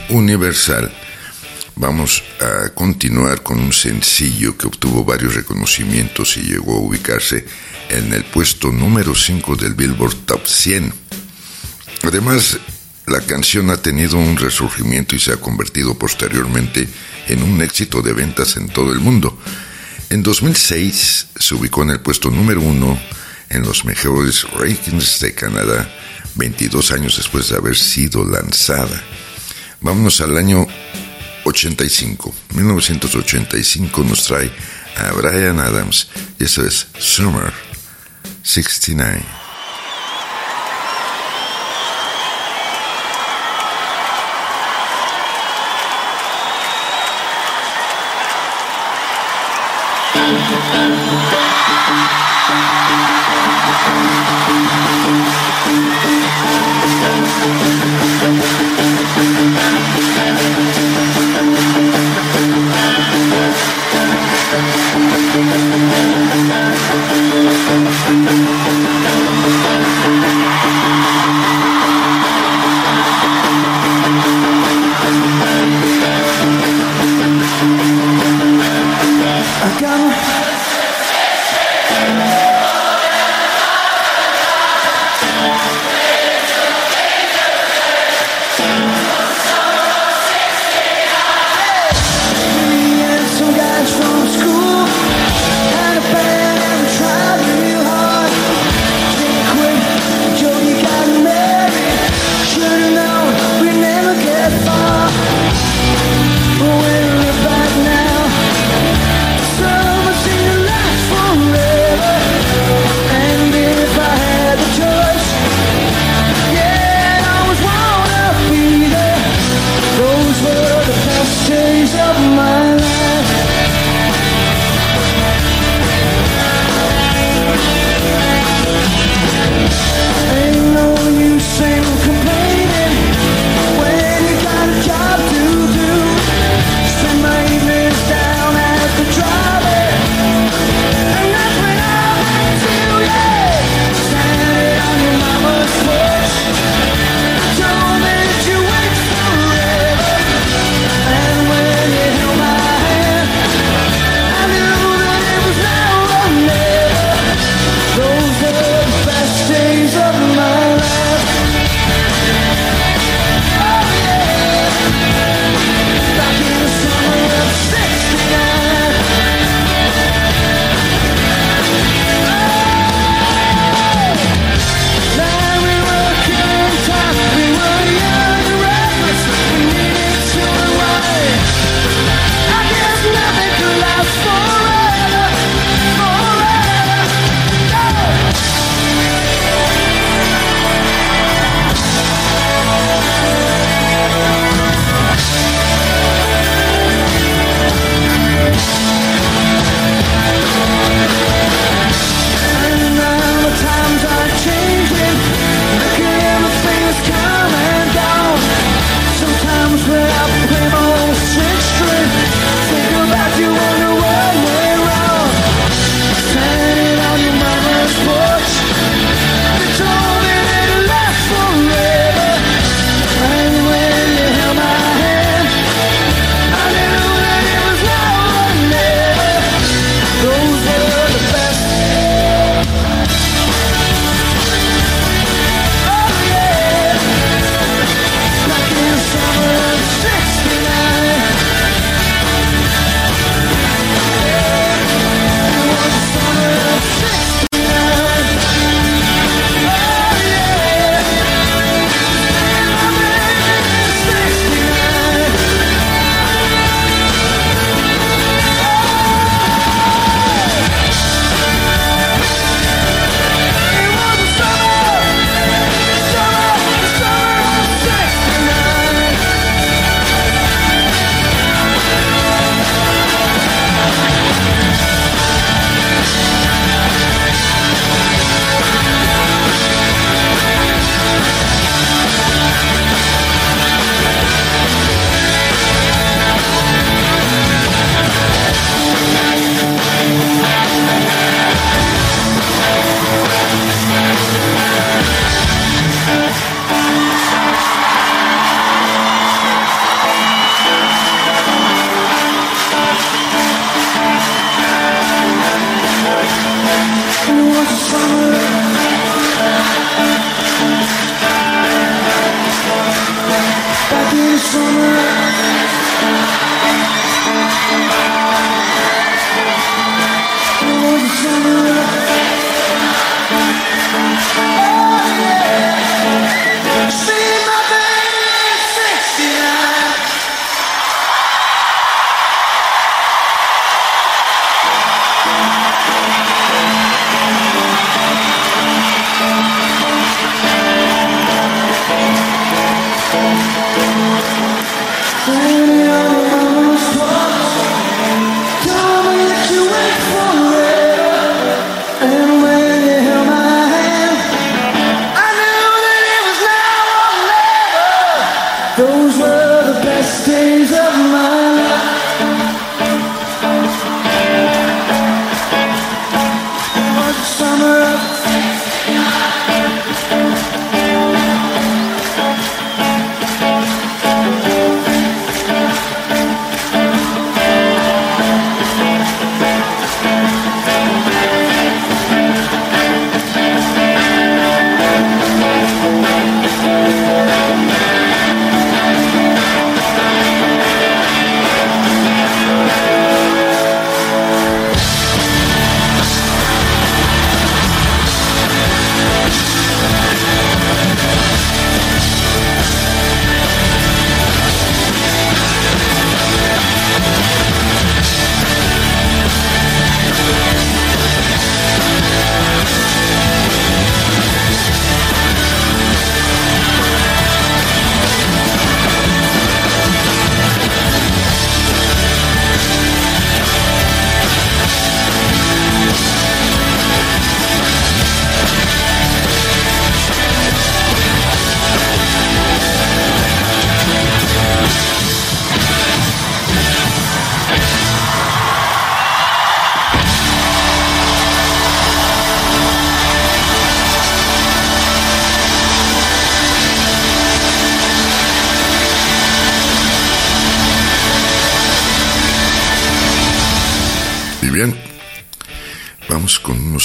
universal. 0.09 0.93
Vamos 1.75 2.23
a 2.41 2.69
continuar 2.69 3.41
con 3.41 3.59
un 3.59 3.71
sencillo 3.71 4.57
que 4.57 4.67
obtuvo 4.67 5.05
varios 5.05 5.33
reconocimientos 5.33 6.35
y 6.35 6.41
llegó 6.41 6.75
a 6.75 6.81
ubicarse 6.81 7.45
en 7.89 8.13
el 8.13 8.25
puesto 8.25 8.69
número 8.69 9.15
5 9.15 9.55
del 9.55 9.75
Billboard 9.75 10.25
Top 10.25 10.45
100. 10.45 10.93
Además, 12.03 12.57
la 13.07 13.21
canción 13.21 13.69
ha 13.69 13.77
tenido 13.77 14.17
un 14.17 14.35
resurgimiento 14.35 15.15
y 15.15 15.19
se 15.19 15.31
ha 15.31 15.37
convertido 15.37 15.97
posteriormente 15.97 16.87
en 17.27 17.43
un 17.43 17.61
éxito 17.61 18.01
de 18.01 18.11
ventas 18.11 18.57
en 18.57 18.67
todo 18.67 18.91
el 18.91 18.99
mundo. 18.99 19.39
En 20.09 20.21
2006 20.21 21.27
se 21.39 21.55
ubicó 21.55 21.83
en 21.83 21.91
el 21.91 22.01
puesto 22.01 22.29
número 22.29 22.61
1 22.61 23.12
en 23.53 23.63
los 23.63 23.85
mejores 23.85 24.43
ratings 24.51 25.19
de 25.19 25.33
Canadá 25.33 25.89
22 26.35 26.91
años 26.91 27.17
después 27.17 27.49
de 27.49 27.57
haber 27.57 27.75
sido 27.75 28.25
lanzada. 28.25 29.01
Vámonos 29.81 30.21
al 30.21 30.35
año 30.37 30.65
85. 31.45 32.33
1985 32.55 34.03
nos 34.03 34.25
trae 34.25 34.51
a 34.97 35.11
Brian 35.11 35.59
Adams 35.59 36.09
y 36.39 36.45
eso 36.45 36.65
es 36.65 36.87
Summer 36.97 37.53
69. 38.41 39.21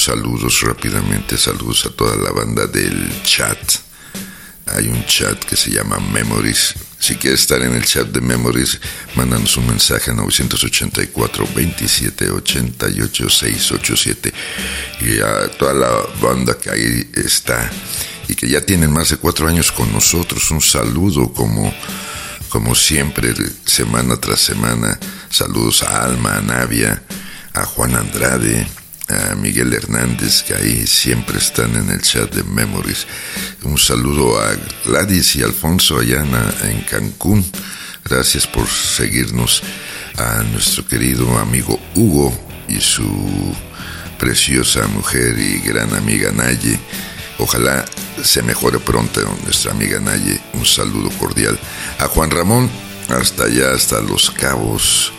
Saludos 0.09 0.63
rápidamente. 0.63 1.37
Saludos 1.37 1.85
a 1.85 1.91
toda 1.91 2.17
la 2.17 2.33
banda 2.33 2.67
del 2.67 3.13
chat. 3.25 3.59
Hay 4.65 4.89
un 4.89 5.05
chat 5.05 5.39
que 5.45 5.55
se 5.55 5.71
llama 5.71 5.99
Memories. 5.99 6.77
Si 6.99 7.17
quieres 7.17 7.41
estar 7.41 7.61
en 7.61 7.75
el 7.75 7.85
chat 7.85 8.07
de 8.07 8.23
Memories, 8.23 8.81
mándanos 9.17 9.59
un 9.59 9.67
mensaje 9.67 10.11
a 10.11 10.15
984 10.15 11.47
27 11.55 12.31
88 12.31 13.29
687 13.29 14.33
y 15.03 15.21
a 15.21 15.49
toda 15.59 15.75
la 15.75 15.91
banda 16.23 16.57
que 16.57 16.71
ahí 16.71 17.11
está 17.15 17.71
y 18.29 18.35
que 18.35 18.49
ya 18.49 18.63
tienen 18.63 18.91
más 18.91 19.11
de 19.11 19.19
cuatro 19.19 19.47
años 19.47 19.71
con 19.71 19.93
nosotros. 19.93 20.51
Un 20.51 20.63
saludo 20.63 21.35
como, 21.35 21.71
como 22.49 22.75
siempre, 22.75 23.35
semana 23.67 24.17
tras 24.17 24.41
semana. 24.41 24.99
Saludos 25.29 25.83
a 25.83 26.03
Alma, 26.05 26.37
a 26.37 26.41
Navia, 26.41 27.03
a 27.53 27.67
Juan 27.67 27.95
Andrade, 27.95 28.67
a 29.09 29.35
Miguel 29.35 29.73
Hernández, 29.73 30.43
que 30.43 30.55
ahí 30.55 30.87
siempre 30.87 31.39
están 31.39 31.75
en 31.77 31.91
el 31.91 32.01
chat 32.03 32.33
de 32.35 32.43
Memories. 32.45 33.07
Un 33.63 33.79
saludo 33.79 34.41
a 34.41 34.57
Gladys 34.85 35.37
y 35.37 35.43
Alfonso 35.43 35.99
allá 35.99 36.25
en 36.65 36.81
Cancún. 36.83 37.45
Gracias 38.05 38.47
por 38.47 38.67
seguirnos. 38.69 39.63
A 40.17 40.43
nuestro 40.43 40.85
querido 40.85 41.39
amigo 41.39 41.79
Hugo 41.95 42.37
y 42.67 42.81
su 42.81 43.55
preciosa 44.19 44.87
mujer 44.89 45.39
y 45.39 45.61
gran 45.61 45.95
amiga 45.95 46.33
Naye. 46.33 46.79
Ojalá 47.39 47.85
se 48.23 48.43
mejore 48.43 48.81
pronto 48.81 49.21
nuestra 49.45 49.71
amiga 49.71 50.01
Naye. 50.01 50.41
Un 50.55 50.67
saludo 50.67 51.11
cordial. 51.19 51.59
A 52.01 52.09
Juan 52.09 52.31
Ramón, 52.31 52.69
hasta 53.09 53.45
allá, 53.45 53.73
hasta 53.73 54.01
Los 54.01 54.31
Cabos. 54.31 55.13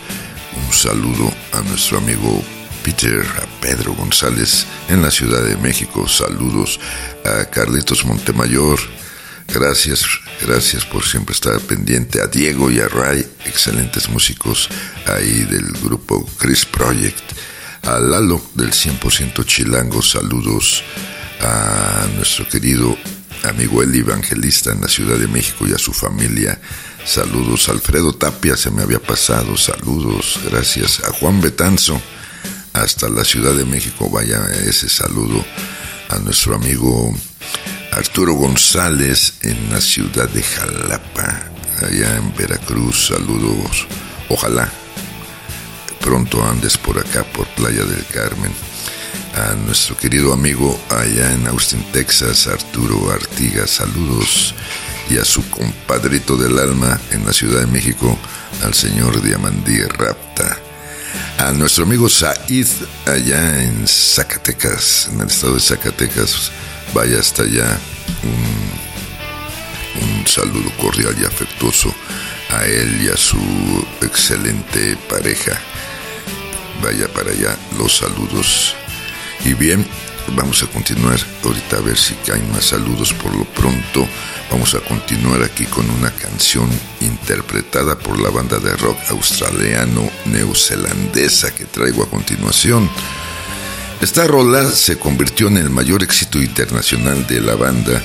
Un 0.68 0.74
saludo 0.74 1.32
a 1.52 1.62
nuestro 1.62 1.98
amigo 1.98 2.42
Peter, 2.82 3.20
a 3.20 3.60
Pedro 3.60 3.94
González 3.94 4.66
en 4.88 5.02
la 5.02 5.10
Ciudad 5.10 5.42
de 5.42 5.56
México. 5.56 6.08
Saludos 6.08 6.80
a 7.24 7.44
Carlitos 7.44 8.04
Montemayor. 8.04 8.78
Gracias, 9.48 10.04
gracias 10.40 10.84
por 10.84 11.04
siempre 11.04 11.34
estar 11.34 11.60
pendiente. 11.60 12.22
A 12.22 12.26
Diego 12.26 12.70
y 12.70 12.80
a 12.80 12.88
Ray, 12.88 13.26
excelentes 13.44 14.08
músicos 14.08 14.68
ahí 15.06 15.44
del 15.44 15.72
grupo 15.82 16.26
Chris 16.38 16.64
Project. 16.64 17.32
A 17.82 17.98
Lalo 17.98 18.42
del 18.54 18.70
100% 18.72 19.44
Chilango, 19.44 20.02
saludos 20.02 20.82
a 21.40 22.06
nuestro 22.16 22.46
querido 22.48 22.96
amigo 23.44 23.82
el 23.82 23.94
evangelista 23.94 24.72
en 24.72 24.82
la 24.82 24.88
Ciudad 24.88 25.16
de 25.16 25.28
México 25.28 25.66
y 25.66 25.72
a 25.72 25.78
su 25.78 25.92
familia. 25.92 26.60
Saludos 27.04 27.68
Alfredo 27.68 28.12
Tapia, 28.14 28.56
se 28.56 28.70
me 28.70 28.82
había 28.82 29.00
pasado. 29.00 29.56
Saludos, 29.56 30.38
gracias 30.50 31.02
a 31.04 31.12
Juan 31.12 31.40
Betanzo 31.40 32.00
hasta 32.72 33.08
la 33.08 33.24
Ciudad 33.24 33.54
de 33.54 33.64
México. 33.64 34.08
Vaya 34.10 34.46
ese 34.64 34.88
saludo 34.88 35.44
a 36.08 36.18
nuestro 36.18 36.54
amigo 36.54 37.14
Arturo 37.92 38.34
González 38.34 39.34
en 39.42 39.72
la 39.72 39.80
ciudad 39.80 40.28
de 40.28 40.42
Jalapa, 40.42 41.42
allá 41.82 42.16
en 42.16 42.34
Veracruz. 42.36 43.08
Saludos. 43.08 43.86
Ojalá 44.28 44.70
pronto 46.00 46.42
andes 46.42 46.78
por 46.78 46.98
acá, 46.98 47.24
por 47.24 47.46
Playa 47.48 47.84
del 47.84 48.04
Carmen. 48.06 48.52
A 49.34 49.54
nuestro 49.54 49.96
querido 49.96 50.32
amigo 50.32 50.78
allá 50.88 51.32
en 51.32 51.46
Austin, 51.46 51.84
Texas, 51.92 52.46
Arturo 52.46 53.10
Artigas, 53.10 53.70
saludos. 53.70 54.54
Y 55.08 55.18
a 55.18 55.24
su 55.24 55.48
compadrito 55.50 56.36
del 56.36 56.58
alma 56.58 57.00
en 57.10 57.26
la 57.26 57.32
Ciudad 57.32 57.60
de 57.60 57.66
México, 57.66 58.16
al 58.64 58.74
señor 58.74 59.20
Diamandí 59.22 59.82
Rapta 59.82 60.69
a 61.40 61.52
nuestro 61.52 61.84
amigo 61.84 62.08
Said 62.08 62.66
allá 63.06 63.62
en 63.62 63.86
Zacatecas, 63.86 65.08
en 65.10 65.20
el 65.20 65.28
estado 65.28 65.54
de 65.54 65.60
Zacatecas. 65.60 66.50
Vaya 66.92 67.18
hasta 67.18 67.44
allá. 67.44 67.78
Un, 68.22 70.20
un 70.20 70.26
saludo 70.26 70.70
cordial 70.76 71.16
y 71.18 71.24
afectuoso 71.24 71.94
a 72.50 72.66
él 72.66 73.02
y 73.02 73.08
a 73.08 73.16
su 73.16 73.38
excelente 74.02 74.96
pareja. 75.08 75.58
Vaya 76.82 77.08
para 77.08 77.30
allá 77.30 77.56
los 77.78 77.96
saludos. 77.96 78.74
Y 79.44 79.54
bien, 79.54 79.86
vamos 80.28 80.62
a 80.62 80.66
continuar 80.66 81.18
ahorita 81.44 81.76
a 81.76 81.80
ver 81.80 81.96
si 81.96 82.14
caen 82.14 82.50
más 82.52 82.66
saludos 82.66 83.12
por 83.14 83.34
lo 83.34 83.44
pronto. 83.44 84.06
Vamos 84.50 84.74
a 84.74 84.80
continuar 84.80 85.42
aquí 85.42 85.64
con 85.66 85.88
una 85.90 86.10
canción 86.10 86.68
interpretada 87.00 87.98
por 87.98 88.20
la 88.20 88.30
banda 88.30 88.58
de 88.58 88.74
rock 88.76 88.98
australiano 89.08 90.10
neozelandesa 90.26 91.54
que 91.54 91.64
traigo 91.64 92.02
a 92.02 92.10
continuación. 92.10 92.90
Esta 94.00 94.26
rola 94.26 94.70
se 94.70 94.98
convirtió 94.98 95.48
en 95.48 95.58
el 95.58 95.70
mayor 95.70 96.02
éxito 96.02 96.40
internacional 96.40 97.26
de 97.26 97.40
la 97.40 97.54
banda, 97.54 98.02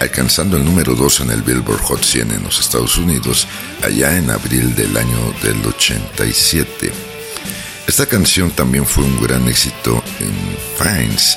alcanzando 0.00 0.56
el 0.56 0.64
número 0.64 0.94
2 0.94 1.20
en 1.20 1.30
el 1.30 1.42
Billboard 1.42 1.82
Hot 1.82 2.02
100 2.02 2.30
en 2.30 2.42
los 2.42 2.60
Estados 2.60 2.96
Unidos, 2.96 3.46
allá 3.82 4.16
en 4.16 4.30
abril 4.30 4.74
del 4.74 4.96
año 4.96 5.34
del 5.42 5.64
87. 5.66 7.13
Esta 7.86 8.06
canción 8.06 8.50
también 8.50 8.86
fue 8.86 9.04
un 9.04 9.20
gran 9.20 9.46
éxito 9.46 10.02
en 10.18 10.32
Fines, 10.78 11.36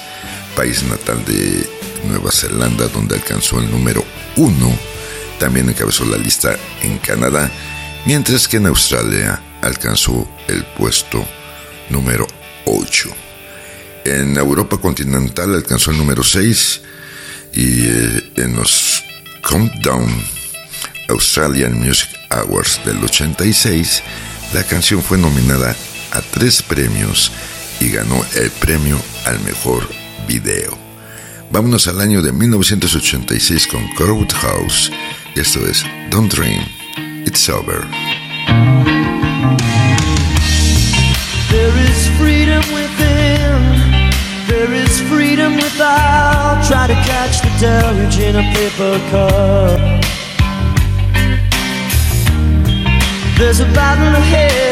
país 0.55 0.81
natal 0.83 1.23
de 1.25 1.69
Nueva 2.07 2.31
Zelanda, 2.31 2.87
donde 2.87 3.15
alcanzó 3.15 3.59
el 3.59 3.69
número 3.69 4.03
1. 4.37 4.79
También 5.39 5.69
encabezó 5.69 6.05
la 6.05 6.17
lista 6.17 6.57
en 6.81 6.99
Canadá, 6.99 7.51
mientras 8.05 8.47
que 8.47 8.57
en 8.57 8.67
Australia 8.67 9.41
alcanzó 9.61 10.27
el 10.47 10.63
puesto 10.77 11.27
número 11.89 12.25
8. 12.65 13.09
En 14.05 14.37
Europa 14.37 14.77
continental 14.77 15.53
alcanzó 15.53 15.91
el 15.91 15.97
número 15.97 16.23
6 16.23 16.81
y 17.53 17.87
eh, 17.87 18.31
en 18.37 18.55
los 18.55 19.03
Countdown 19.41 20.23
Australian 21.09 21.77
Music 21.77 22.09
Awards 22.29 22.79
del 22.85 23.03
86, 23.03 24.01
la 24.53 24.63
canción 24.63 25.03
fue 25.03 25.17
nominada 25.17 25.75
a 26.11 26.21
tres 26.21 26.61
premios 26.61 27.31
y 27.79 27.89
ganó 27.89 28.23
el 28.35 28.51
premio 28.51 28.99
al 29.25 29.39
mejor 29.41 29.87
video. 30.27 30.77
Vámonos 31.51 31.87
al 31.87 32.01
año 32.01 32.21
de 32.21 32.31
1986 32.31 33.67
con 33.67 33.87
Corwood 33.95 34.31
House. 34.33 34.91
Esto 35.35 35.65
es 35.65 35.85
Don't 36.09 36.33
Dream, 36.33 36.61
It's 37.25 37.47
Over. 37.49 37.87
There 41.49 41.77
is 41.89 42.07
freedom 42.19 42.63
within, 42.73 44.11
there 44.47 44.73
is 44.73 44.99
freedom 45.09 45.55
without. 45.55 46.65
Try 46.67 46.87
to 46.87 46.95
catch 47.05 47.41
the 47.41 47.49
deluge 47.59 48.19
in 48.19 48.35
a 48.35 48.43
paper 48.53 48.99
cup. 49.09 49.97
There's 53.37 53.59
a 53.59 53.65
battle 53.73 54.15
ahead. 54.15 54.66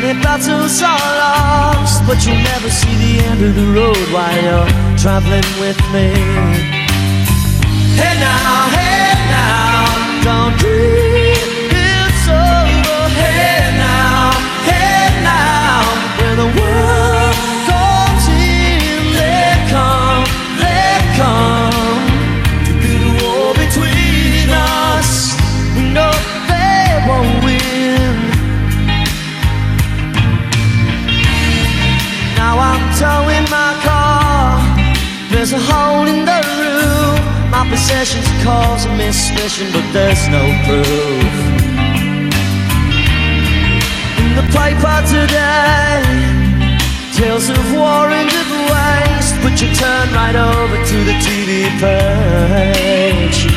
Many 0.00 0.22
battles 0.22 0.80
are 0.80 0.96
lost, 0.96 2.06
but 2.06 2.24
you'll 2.24 2.36
never 2.36 2.70
see 2.70 2.94
the 3.04 3.24
end 3.24 3.42
of 3.42 3.52
the 3.56 3.66
road 3.66 3.96
while 4.14 4.42
you're 4.44 4.96
traveling 4.96 5.42
with 5.58 5.76
me. 5.92 6.14
Hey 7.98 8.14
now, 8.20 8.68
hey 8.78 9.14
now, 9.28 10.22
don't 10.22 10.56
dream 10.56 11.07
possessions 37.70 38.28
cause 38.44 38.84
a 38.84 38.88
mismission, 38.90 39.72
but 39.72 39.86
there's 39.92 40.28
no 40.28 40.44
proof. 40.66 41.32
In 44.20 44.30
the 44.38 44.46
paper 44.58 44.98
today, 45.16 46.02
tales 47.14 47.48
of 47.48 47.62
war 47.72 48.10
and 48.10 48.30
of 48.42 48.48
waste. 48.72 49.34
But 49.42 49.54
you 49.60 49.68
turn 49.74 50.06
right 50.14 50.36
over 50.36 50.76
to 50.90 50.96
the 51.08 51.16
TV 51.24 51.68
page. 51.80 53.47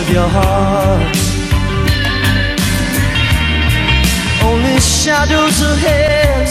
Of 0.00 0.10
your 0.10 0.28
heart. 0.28 1.16
Only 4.42 4.78
shadows 4.80 5.60
ahead, 5.62 6.48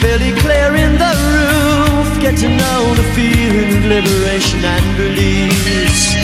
barely 0.00 0.32
clearing 0.40 0.98
the 0.98 1.12
roof. 1.30 2.20
Get 2.20 2.38
to 2.38 2.48
know 2.48 2.94
the 2.94 3.06
feeling 3.14 3.76
of 3.78 3.84
liberation 3.84 4.64
and 4.64 4.98
release. 4.98 6.23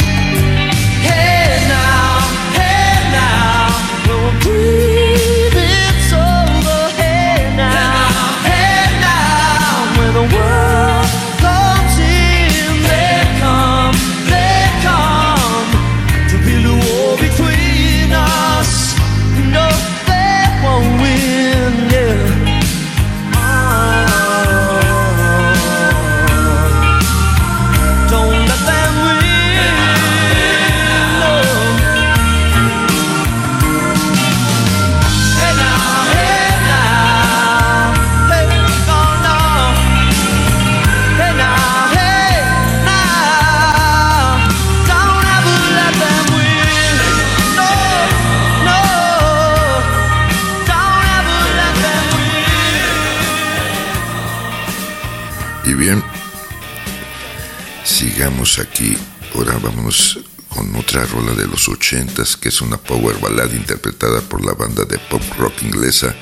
Ahora 59.35 59.59
vámonos 59.59 60.19
con 60.49 60.75
otra 60.77 61.07
rola 61.07 61.33
de 61.33 61.47
los 61.47 61.69
ochentas, 61.69 62.37
que 62.37 62.49
es 62.49 62.61
una 62.61 62.77
power 62.77 63.17
ballad 63.21 63.53
interpretada 63.53 64.21
por 64.21 64.45
la 64.45 64.53
banda 64.53 64.85
de 64.85 64.99
pop 64.99 65.23
rock 65.39 65.63
inglesa, 65.63 66.15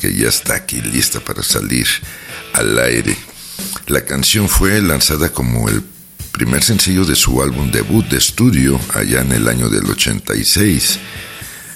que 0.00 0.14
ya 0.14 0.28
está 0.28 0.54
aquí 0.54 0.80
lista 0.80 1.20
para 1.20 1.42
salir 1.42 1.86
al 2.54 2.78
aire. 2.78 3.16
La 3.88 4.04
canción 4.04 4.48
fue 4.48 4.80
lanzada 4.80 5.32
como 5.32 5.68
el 5.68 5.82
primer 6.32 6.62
sencillo 6.62 7.04
de 7.04 7.16
su 7.16 7.42
álbum 7.42 7.70
debut 7.70 8.06
de 8.08 8.18
estudio 8.18 8.78
allá 8.94 9.22
en 9.22 9.32
el 9.32 9.48
año 9.48 9.68
del 9.68 9.88
86. 9.90 10.98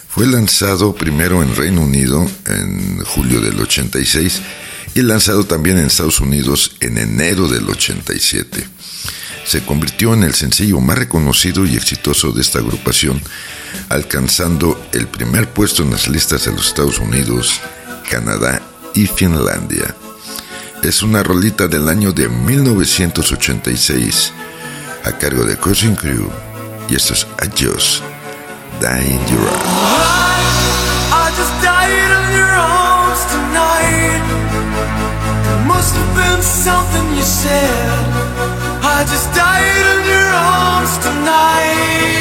Fue 0.09 0.27
lanzado 0.27 0.95
primero 0.95 1.43
en 1.43 1.55
Reino 1.55 1.83
Unido 1.83 2.29
en 2.47 3.03
julio 3.05 3.41
del 3.41 3.59
86 3.59 4.41
y 4.95 5.03
lanzado 5.03 5.45
también 5.45 5.79
en 5.79 5.87
Estados 5.87 6.21
Unidos 6.21 6.77
en 6.81 6.99
enero 6.99 7.49
del 7.49 7.69
87. 7.69 8.67
Se 9.51 9.65
convirtió 9.65 10.15
en 10.15 10.23
el 10.23 10.33
sencillo 10.33 10.81
más 10.81 10.97
reconocido 10.97 11.67
y 11.67 11.75
exitoso 11.75 12.31
de 12.31 12.41
esta 12.41 12.61
agrupación, 12.61 13.21
alcanzando 13.89 14.81
el 14.93 15.09
primer 15.09 15.49
puesto 15.49 15.83
en 15.83 15.91
las 15.91 16.07
listas 16.07 16.45
de 16.45 16.53
los 16.53 16.69
Estados 16.69 17.01
Unidos, 17.01 17.61
Canadá 18.09 18.63
y 18.95 19.09
Finlandia. 19.09 19.97
Es 20.85 21.03
una 21.03 21.25
rolita 21.25 21.67
del 21.67 21.89
año 21.89 22.13
de 22.13 22.29
1986 22.29 24.33
a 25.03 25.19
cargo 25.19 25.43
de 25.43 25.57
Cousin 25.57 25.97
Crew 25.97 26.31
y 26.89 26.95
esto 26.95 27.15
es 27.15 27.27
Adios, 27.39 28.05
Die 28.81 29.05
in 29.05 29.27
Your 29.27 29.49
Arms. 29.49 30.21
Must 35.67 35.97
have 35.97 36.15
been 36.15 36.41
something 36.41 37.17
you 37.17 37.25
said. 37.25 38.30
I 39.01 39.05
just 39.05 39.33
died 39.33 39.65
in 39.65 40.05
your 40.13 40.29
arms 40.37 40.99
tonight. 40.99 42.21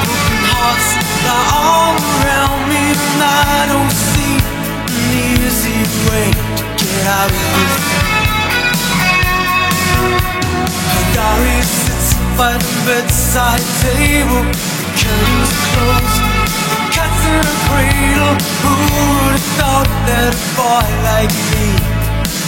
Broken 0.00 0.40
hearts 0.48 0.88
lie 1.26 1.48
all 1.60 1.92
around 2.16 2.60
me, 2.70 2.82
and 2.96 3.20
I 3.20 3.68
don't 3.68 3.92
see 3.92 4.40
an 4.96 5.12
easy 5.44 5.80
way 6.08 6.32
to 6.56 6.64
get 6.82 7.04
out 7.04 7.28
of 7.28 7.36
this. 7.36 8.19
Her 11.30 11.62
sits 11.62 12.14
by 12.36 12.52
the 12.58 12.72
bedside 12.86 13.64
table, 13.80 14.42
the 14.42 14.86
curtains 14.98 15.52
closed, 15.70 16.20
the 16.70 16.78
cat's 16.90 17.22
in 17.30 17.40
a 17.40 17.56
cradle. 17.68 18.36
Who 18.64 18.74
would 18.74 19.36
have 19.38 19.48
thought 19.56 19.90
that 20.08 20.32
a 20.34 20.38
boy 20.58 20.86
like 21.06 21.32
me 21.52 21.66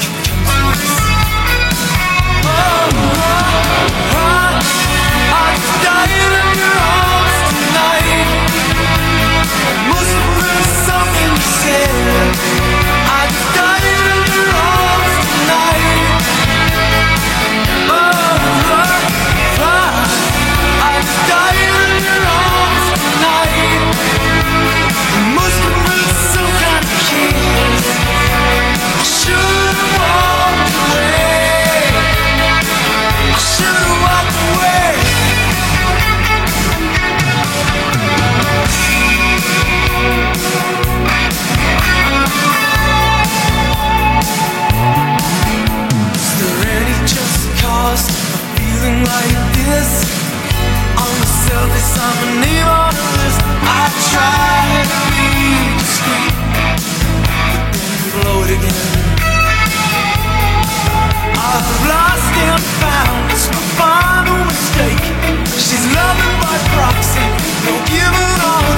could 0.03 0.27
come 0.45 0.73
to 0.73 0.91
this? 0.91 1.73
Oh, 2.45 2.91
oh, 4.19 4.55
I'm 5.41 5.63
dying 5.87 6.33
in 6.43 6.51
your 6.61 6.79
arms 6.83 7.39
tonight. 7.53 8.29
Must 9.89 10.15
have 10.43 10.69
something. 10.89 11.31
Try 54.13 54.85
to 54.85 55.01
but 56.07 57.73
then 57.75 58.01
blow 58.15 58.45
it 58.45 58.51
again. 58.59 58.81
I've 61.51 61.71
lost 61.93 62.33
and 62.49 62.63
found, 62.83 63.29
mistake. 64.53 65.05
She's 65.65 65.87
loving 65.97 66.35
by 66.45 66.57
proxy, 66.77 67.27
no 67.67 67.75
give 67.89 68.15
and 68.29 68.41
all 68.51 68.72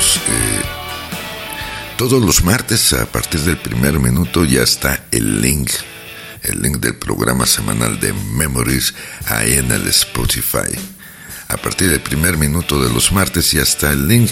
eh, 0.00 0.62
todos 1.98 2.22
los 2.22 2.42
martes 2.42 2.94
a 2.94 3.04
partir 3.04 3.40
del 3.40 3.58
primer 3.58 3.98
minuto 3.98 4.46
ya 4.46 4.62
está 4.62 5.04
el 5.10 5.42
link, 5.42 5.70
el 6.42 6.62
link 6.62 6.78
del 6.78 6.94
programa 6.94 7.44
semanal 7.44 8.00
de 8.00 8.14
Memories 8.14 8.94
ahí 9.26 9.54
en 9.54 9.70
el 9.70 9.86
Spotify. 9.88 10.72
A 11.48 11.58
partir 11.58 11.90
del 11.90 12.00
primer 12.00 12.38
minuto 12.38 12.82
de 12.82 12.90
los 12.90 13.12
martes 13.12 13.52
ya 13.52 13.60
está 13.60 13.90
el 13.90 14.08
link 14.08 14.30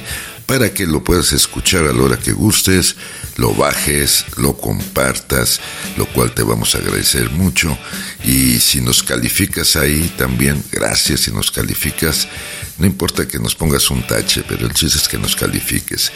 para 0.49 0.73
que 0.73 0.87
lo 0.87 1.05
puedas 1.05 1.35
escuchar 1.35 1.85
a 1.85 1.93
la 1.93 2.03
hora 2.03 2.19
que 2.19 2.33
gustes, 2.33 2.97
lo 3.37 3.53
bajes, 3.55 4.25
lo 4.39 4.57
compartas, 4.57 5.61
lo 5.99 6.07
cual 6.07 6.33
te 6.33 6.43
vamos 6.43 6.75
a 6.75 6.79
agradecer 6.79 7.29
mucho. 7.29 7.77
Y 8.25 8.59
si 8.59 8.81
nos 8.81 9.03
calificas 9.03 9.77
ahí 9.77 10.11
también, 10.17 10.65
gracias 10.73 11.21
si 11.21 11.33
nos 11.33 11.51
calificas. 11.51 12.29
No 12.79 12.87
importa 12.87 13.29
que 13.29 13.39
nos 13.39 13.55
pongas 13.55 13.91
un 13.91 14.07
tache, 14.07 14.43
pero 14.49 14.67
el 14.67 14.73
chiste 14.73 14.97
es 14.97 15.07
que 15.07 15.19
nos 15.19 15.37
califiques. 15.37 16.11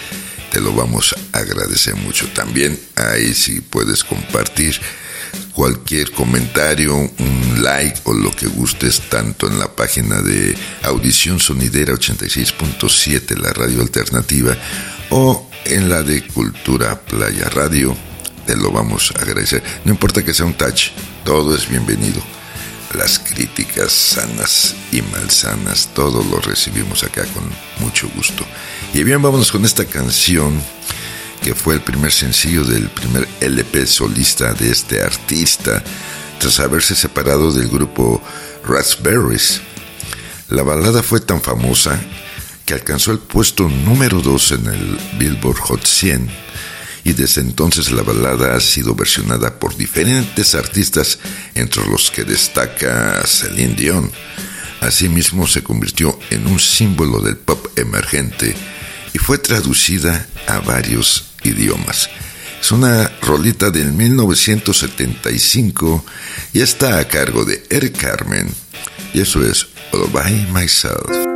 Te 0.50 0.62
lo 0.62 0.72
vamos 0.72 1.14
a 1.34 1.38
agradecer 1.38 1.94
mucho. 1.96 2.26
También 2.28 2.80
ahí 2.96 3.34
si 3.34 3.60
puedes 3.60 4.02
compartir 4.02 4.80
cualquier 5.52 6.10
comentario, 6.12 6.96
un 6.96 7.62
like 7.62 8.00
o 8.04 8.12
lo 8.12 8.30
que 8.30 8.46
gustes, 8.46 9.02
tanto 9.08 9.46
en 9.46 9.58
la 9.58 9.74
página 9.74 10.20
de 10.20 10.56
Audición 10.82 11.38
Sonidera 11.38 11.94
86.7, 11.94 13.36
la 13.38 13.52
radio 13.52 13.80
alternativa, 13.80 14.56
o 15.10 15.48
en 15.64 15.88
la 15.88 16.02
de 16.02 16.26
Cultura 16.26 17.00
Playa 17.00 17.48
Radio, 17.50 17.96
te 18.46 18.56
lo 18.56 18.70
vamos 18.70 19.12
a 19.14 19.22
agradecer. 19.22 19.62
No 19.84 19.92
importa 19.92 20.24
que 20.24 20.34
sea 20.34 20.46
un 20.46 20.54
touch, 20.54 20.90
todo 21.24 21.54
es 21.54 21.68
bienvenido. 21.68 22.20
Las 22.94 23.18
críticas 23.18 23.92
sanas 23.92 24.74
y 24.90 25.00
malsanas, 25.00 25.88
todo 25.94 26.22
lo 26.22 26.40
recibimos 26.40 27.04
acá 27.04 27.24
con 27.26 27.44
mucho 27.78 28.08
gusto. 28.14 28.44
Y 28.92 29.02
bien, 29.02 29.22
vámonos 29.22 29.50
con 29.50 29.64
esta 29.64 29.86
canción 29.86 30.60
que 31.42 31.54
fue 31.54 31.74
el 31.74 31.80
primer 31.80 32.12
sencillo 32.12 32.64
del 32.64 32.88
primer 32.88 33.28
LP 33.40 33.86
solista 33.86 34.54
de 34.54 34.70
este 34.70 35.02
artista, 35.02 35.82
tras 36.38 36.60
haberse 36.60 36.94
separado 36.94 37.52
del 37.52 37.68
grupo 37.68 38.22
Raspberries. 38.64 39.60
La 40.48 40.62
balada 40.62 41.02
fue 41.02 41.20
tan 41.20 41.40
famosa 41.40 42.00
que 42.64 42.74
alcanzó 42.74 43.10
el 43.10 43.18
puesto 43.18 43.68
número 43.68 44.20
2 44.20 44.52
en 44.52 44.66
el 44.66 44.98
Billboard 45.18 45.58
Hot 45.58 45.84
100 45.84 46.30
y 47.04 47.12
desde 47.14 47.40
entonces 47.40 47.90
la 47.90 48.02
balada 48.02 48.54
ha 48.54 48.60
sido 48.60 48.94
versionada 48.94 49.58
por 49.58 49.76
diferentes 49.76 50.54
artistas, 50.54 51.18
entre 51.54 51.84
los 51.88 52.12
que 52.12 52.22
destaca 52.22 53.20
Celine 53.26 53.74
Dion. 53.74 54.12
Asimismo 54.80 55.48
se 55.48 55.64
convirtió 55.64 56.16
en 56.30 56.46
un 56.46 56.60
símbolo 56.60 57.20
del 57.20 57.36
pop 57.36 57.66
emergente 57.76 58.54
y 59.12 59.18
fue 59.18 59.38
traducida 59.38 60.28
a 60.46 60.60
varios 60.60 61.32
idiomas. 61.42 62.08
Es 62.60 62.70
una 62.70 63.10
rolita 63.22 63.70
del 63.70 63.90
1975 63.92 66.04
y 66.52 66.60
está 66.60 67.00
a 67.00 67.08
cargo 67.08 67.44
de 67.44 67.64
Eric 67.70 68.00
Carmen. 68.00 68.54
Y 69.12 69.20
eso 69.20 69.44
es 69.44 69.66
All 69.92 70.08
By 70.12 70.46
Myself. 70.52 71.31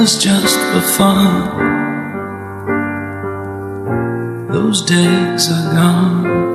was 0.00 0.16
just 0.16 0.58
for 0.58 0.80
fun. 0.80 1.58
Those 4.48 4.80
days 4.80 5.52
are 5.52 5.74
gone. 5.74 6.49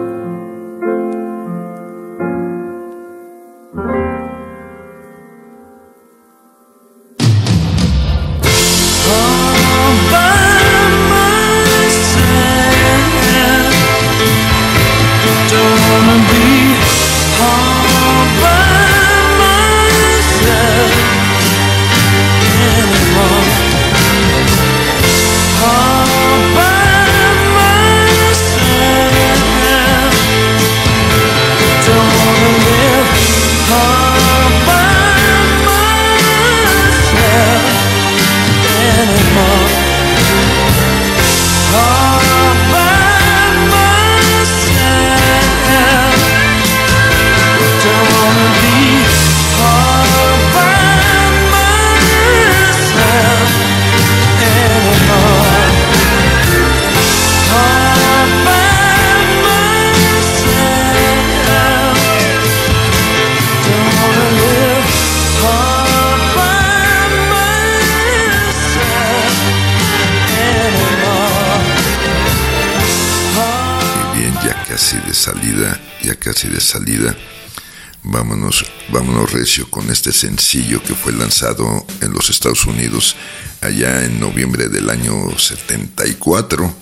Vámonos, 78.95 79.33
recio 79.33 79.69
con 79.69 79.91
este 79.91 80.13
sencillo 80.13 80.81
que 80.81 80.95
fue 80.95 81.11
lanzado 81.11 81.85
en 81.99 82.13
los 82.13 82.29
Estados 82.29 82.63
Unidos 82.63 83.17
allá 83.59 84.05
en 84.05 84.21
noviembre 84.21 84.69
del 84.69 84.89
año 84.89 85.37
74 85.37 86.73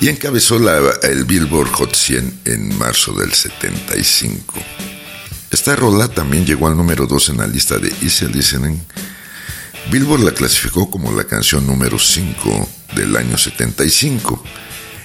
y 0.00 0.08
encabezó 0.08 0.60
la, 0.60 0.78
el 1.02 1.24
Billboard 1.24 1.72
Hot 1.72 1.96
100 1.96 2.42
en 2.44 2.78
marzo 2.78 3.12
del 3.14 3.32
75. 3.32 4.54
Esta 5.50 5.74
rola 5.74 6.06
también 6.06 6.46
llegó 6.46 6.68
al 6.68 6.76
número 6.76 7.08
2 7.08 7.30
en 7.30 7.38
la 7.38 7.48
lista 7.48 7.76
de 7.76 7.92
Easy 8.02 8.26
Listening. 8.26 8.80
Billboard 9.90 10.22
la 10.22 10.34
clasificó 10.34 10.88
como 10.88 11.10
la 11.10 11.24
canción 11.24 11.66
número 11.66 11.98
5 11.98 12.68
del 12.94 13.16
año 13.16 13.36
75 13.36 14.44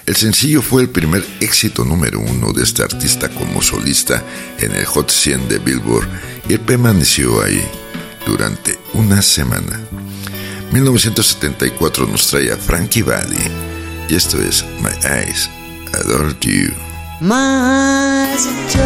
el 0.07 0.15
sencillo 0.15 0.61
fue 0.61 0.81
el 0.81 0.89
primer 0.89 1.23
éxito 1.41 1.83
número 1.83 2.19
uno 2.19 2.53
de 2.53 2.63
este 2.63 2.81
artista 2.81 3.27
como 3.27 3.61
solista 3.61 4.23
en 4.57 4.71
el 4.73 4.85
Hot 4.85 5.11
100 5.11 5.49
de 5.49 5.59
Billboard 5.59 6.07
y 6.47 6.57
permaneció 6.57 7.43
ahí 7.43 7.61
durante 8.25 8.79
una 8.93 9.21
semana. 9.21 9.81
1974 10.71 12.07
nos 12.07 12.27
trae 12.27 12.53
a 12.53 12.57
Frankie 12.57 13.01
Valli 13.01 13.51
y 14.07 14.15
esto 14.15 14.41
es 14.41 14.63
My 14.79 14.91
Eyes 15.05 15.49
Adored 15.93 16.39
You. 16.39 16.73
My 17.19 18.31
eyes 18.31 18.45
you. 18.73 18.81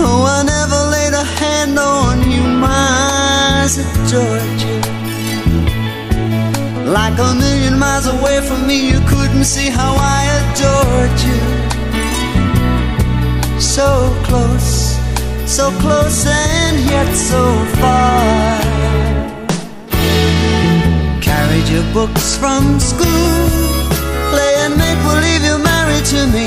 Oh, 0.00 0.26
I 0.26 0.44
never 0.44 0.90
laid 0.90 1.14
a 1.14 1.24
hand 1.24 1.78
on 1.78 2.30
you. 2.30 2.42
My 2.42 3.64
eyes 3.64 3.78
you. 4.12 4.97
Like 6.88 7.18
a 7.18 7.34
million 7.34 7.78
miles 7.78 8.06
away 8.06 8.40
from 8.40 8.66
me, 8.66 8.88
you 8.88 8.98
couldn't 9.00 9.44
see 9.44 9.68
how 9.68 9.94
I 10.00 10.24
adored 10.38 11.20
you. 11.28 11.38
So 13.60 14.08
close, 14.24 14.96
so 15.44 15.70
close, 15.82 16.24
and 16.26 16.78
yet 16.88 17.14
so 17.14 17.44
far. 17.76 18.62
Carried 21.20 21.68
your 21.68 21.84
books 21.92 22.38
from 22.38 22.80
school, 22.80 23.50
play 24.32 24.54
and 24.64 24.74
make 24.78 24.98
believe 25.04 25.44
you're 25.44 25.58
married 25.58 26.06
to 26.06 26.26
me. 26.32 26.46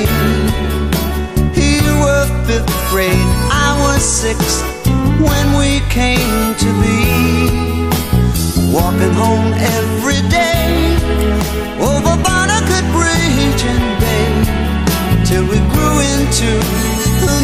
You 1.54 1.86
were 2.02 2.26
fifth 2.48 2.90
grade, 2.90 3.30
I 3.48 3.78
was 3.84 4.02
six 4.02 4.60
when 5.22 5.54
we 5.56 5.78
came 5.88 6.56
to 6.56 6.72
be. 6.82 7.91
Walking 8.72 9.12
home 9.12 9.52
every 9.52 10.20
day 10.30 10.96
over 11.78 12.16
Barnacle 12.24 12.84
Bridge 12.96 13.62
and 13.72 13.86
Bay 14.00 14.32
till 15.28 15.44
we 15.44 15.58
grew 15.74 15.96
into 16.14 16.50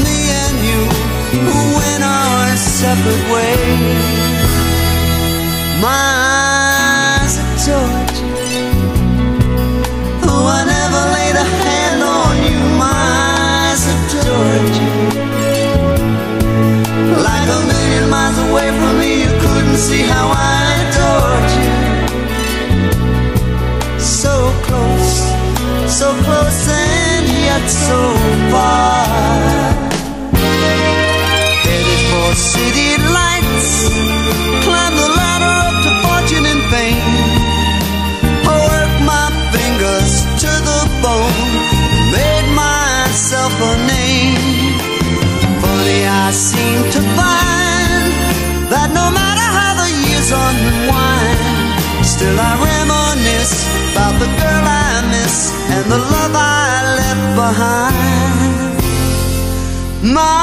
me 0.07 0.19
and 0.43 0.57
you 0.69 0.81
who 1.45 1.59
went 1.77 2.03
our 2.03 2.57
separate 2.57 3.25
ways. 3.35 4.49
My 5.85 6.07
eyes 7.21 7.35
are 7.45 7.57
told 7.67 8.09
oh, 10.31 10.45
I 10.57 10.61
never 10.77 11.03
laid 11.17 11.37
a 11.37 11.49
hand 11.65 12.01
on 12.03 12.35
you. 12.49 12.59
My 12.79 12.97
eyes 13.21 13.83
like 17.27 17.49
a 17.49 17.78
miles 18.11 18.39
away 18.49 18.69
from 18.79 18.99
me. 18.99 19.23
You 19.23 19.33
couldn't 19.41 19.77
see 19.77 20.03
how 20.03 20.27
I 20.33 20.61
adored 20.85 21.51
you. 21.59 21.75
So 24.01 24.35
close, 24.67 25.15
so 25.99 26.09
close, 26.25 26.69
and 26.69 27.27
yet 27.49 27.67
so 27.69 28.01
far. 28.53 29.05
Headed 31.65 32.01
for 32.11 32.31
city 32.35 32.91
lights, 33.19 33.71
My 60.09 60.38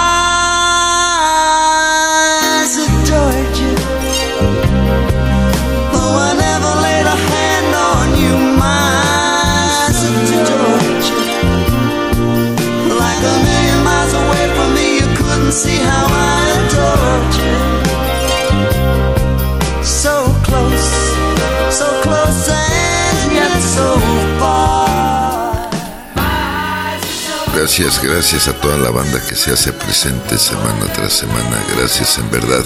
Gracias, 27.77 28.01
gracias 28.01 28.47
a 28.47 28.53
toda 28.53 28.77
la 28.77 28.89
banda 28.89 29.21
que 29.27 29.35
se 29.35 29.51
hace 29.51 29.73
presente 29.73 30.37
semana 30.37 30.85
tras 30.93 31.11
semana. 31.11 31.61
Gracias 31.75 32.17
en 32.19 32.31
verdad 32.31 32.63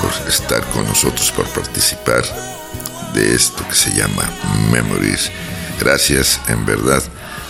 por 0.00 0.10
estar 0.26 0.64
con 0.70 0.86
nosotros, 0.86 1.30
por 1.30 1.46
participar 1.50 2.24
de 3.12 3.34
esto 3.34 3.68
que 3.68 3.74
se 3.74 3.90
llama 3.94 4.22
Memories. 4.72 5.30
Gracias 5.78 6.40
en 6.48 6.64
verdad 6.64 7.02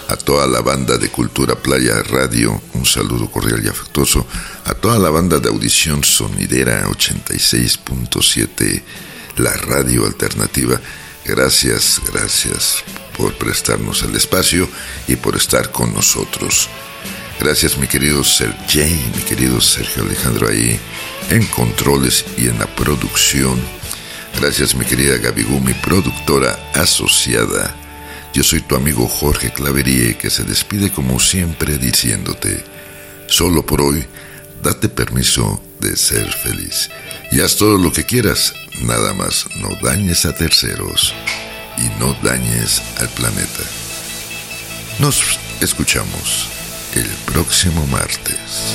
a 0.09 0.17
toda 0.17 0.49
la 0.49 0.61
banda 0.61 0.99
de 0.99 1.09
Cultura 1.11 1.55
Playa 1.55 2.03
Radio, 2.03 2.61
un 2.75 2.85
saludo 2.85 3.31
cordial 3.31 3.65
y 3.65 3.69
afectuoso, 3.69 4.27
a 4.65 4.75
toda 4.75 4.99
la 4.99 5.11
banda 5.11 5.39
de 5.39 5.51
audición 5.51 6.03
sonidera 6.03 6.89
86.7, 6.89 8.83
la 9.37 9.53
radio 9.53 10.07
alternativa. 10.07 10.81
Gracias, 11.25 12.01
gracias 12.13 12.83
por 13.19 13.35
prestarnos 13.35 14.05
el 14.05 14.15
espacio 14.15 14.69
y 15.09 15.17
por 15.17 15.37
estar 15.37 15.73
con 15.73 15.93
nosotros. 15.93 16.69
Gracias 17.41 17.77
mi 17.77 17.87
querido 17.87 18.25
Sergey, 18.25 19.13
mi 19.15 19.23
querido 19.23 19.61
Sergio 19.61 20.05
Alejandro 20.05 20.49
ahí 20.49 20.79
en 21.31 21.45
controles 21.47 22.25
y 22.37 22.49
en 22.49 22.59
la 22.59 22.67
producción. 22.67 23.61
Gracias 24.41 24.75
mi 24.75 24.85
querida 24.85 25.19
Gabigú, 25.19 25.61
mi 25.61 25.75
productora 25.75 26.59
asociada. 26.75 27.75
Yo 28.33 28.45
soy 28.45 28.61
tu 28.61 28.77
amigo 28.77 29.09
Jorge 29.09 29.53
Claverie 29.53 30.17
que 30.17 30.31
se 30.31 30.45
despide 30.45 30.91
como 30.91 31.19
siempre 31.19 31.77
diciéndote, 31.77 32.63
solo 33.27 33.67
por 33.67 33.83
hoy, 33.83 34.07
date 34.63 34.89
permiso 34.89 35.61
de 35.81 35.97
ser 35.97 36.31
feliz. 36.33 36.89
Y 37.33 37.41
haz 37.41 37.57
todo 37.57 37.79
lo 37.79 37.93
que 37.93 38.05
quieras, 38.05 38.55
nada 38.81 39.13
más 39.13 39.47
no 39.61 39.71
dañes 39.83 40.25
a 40.25 40.35
terceros 40.35 41.15
y 41.81 42.01
no 42.01 42.15
dañes 42.23 42.83
al 43.01 43.09
planeta. 43.09 43.63
Nos 44.99 45.39
escuchamos 45.61 46.49
el 46.95 47.07
próximo 47.27 47.87
martes. 47.87 48.75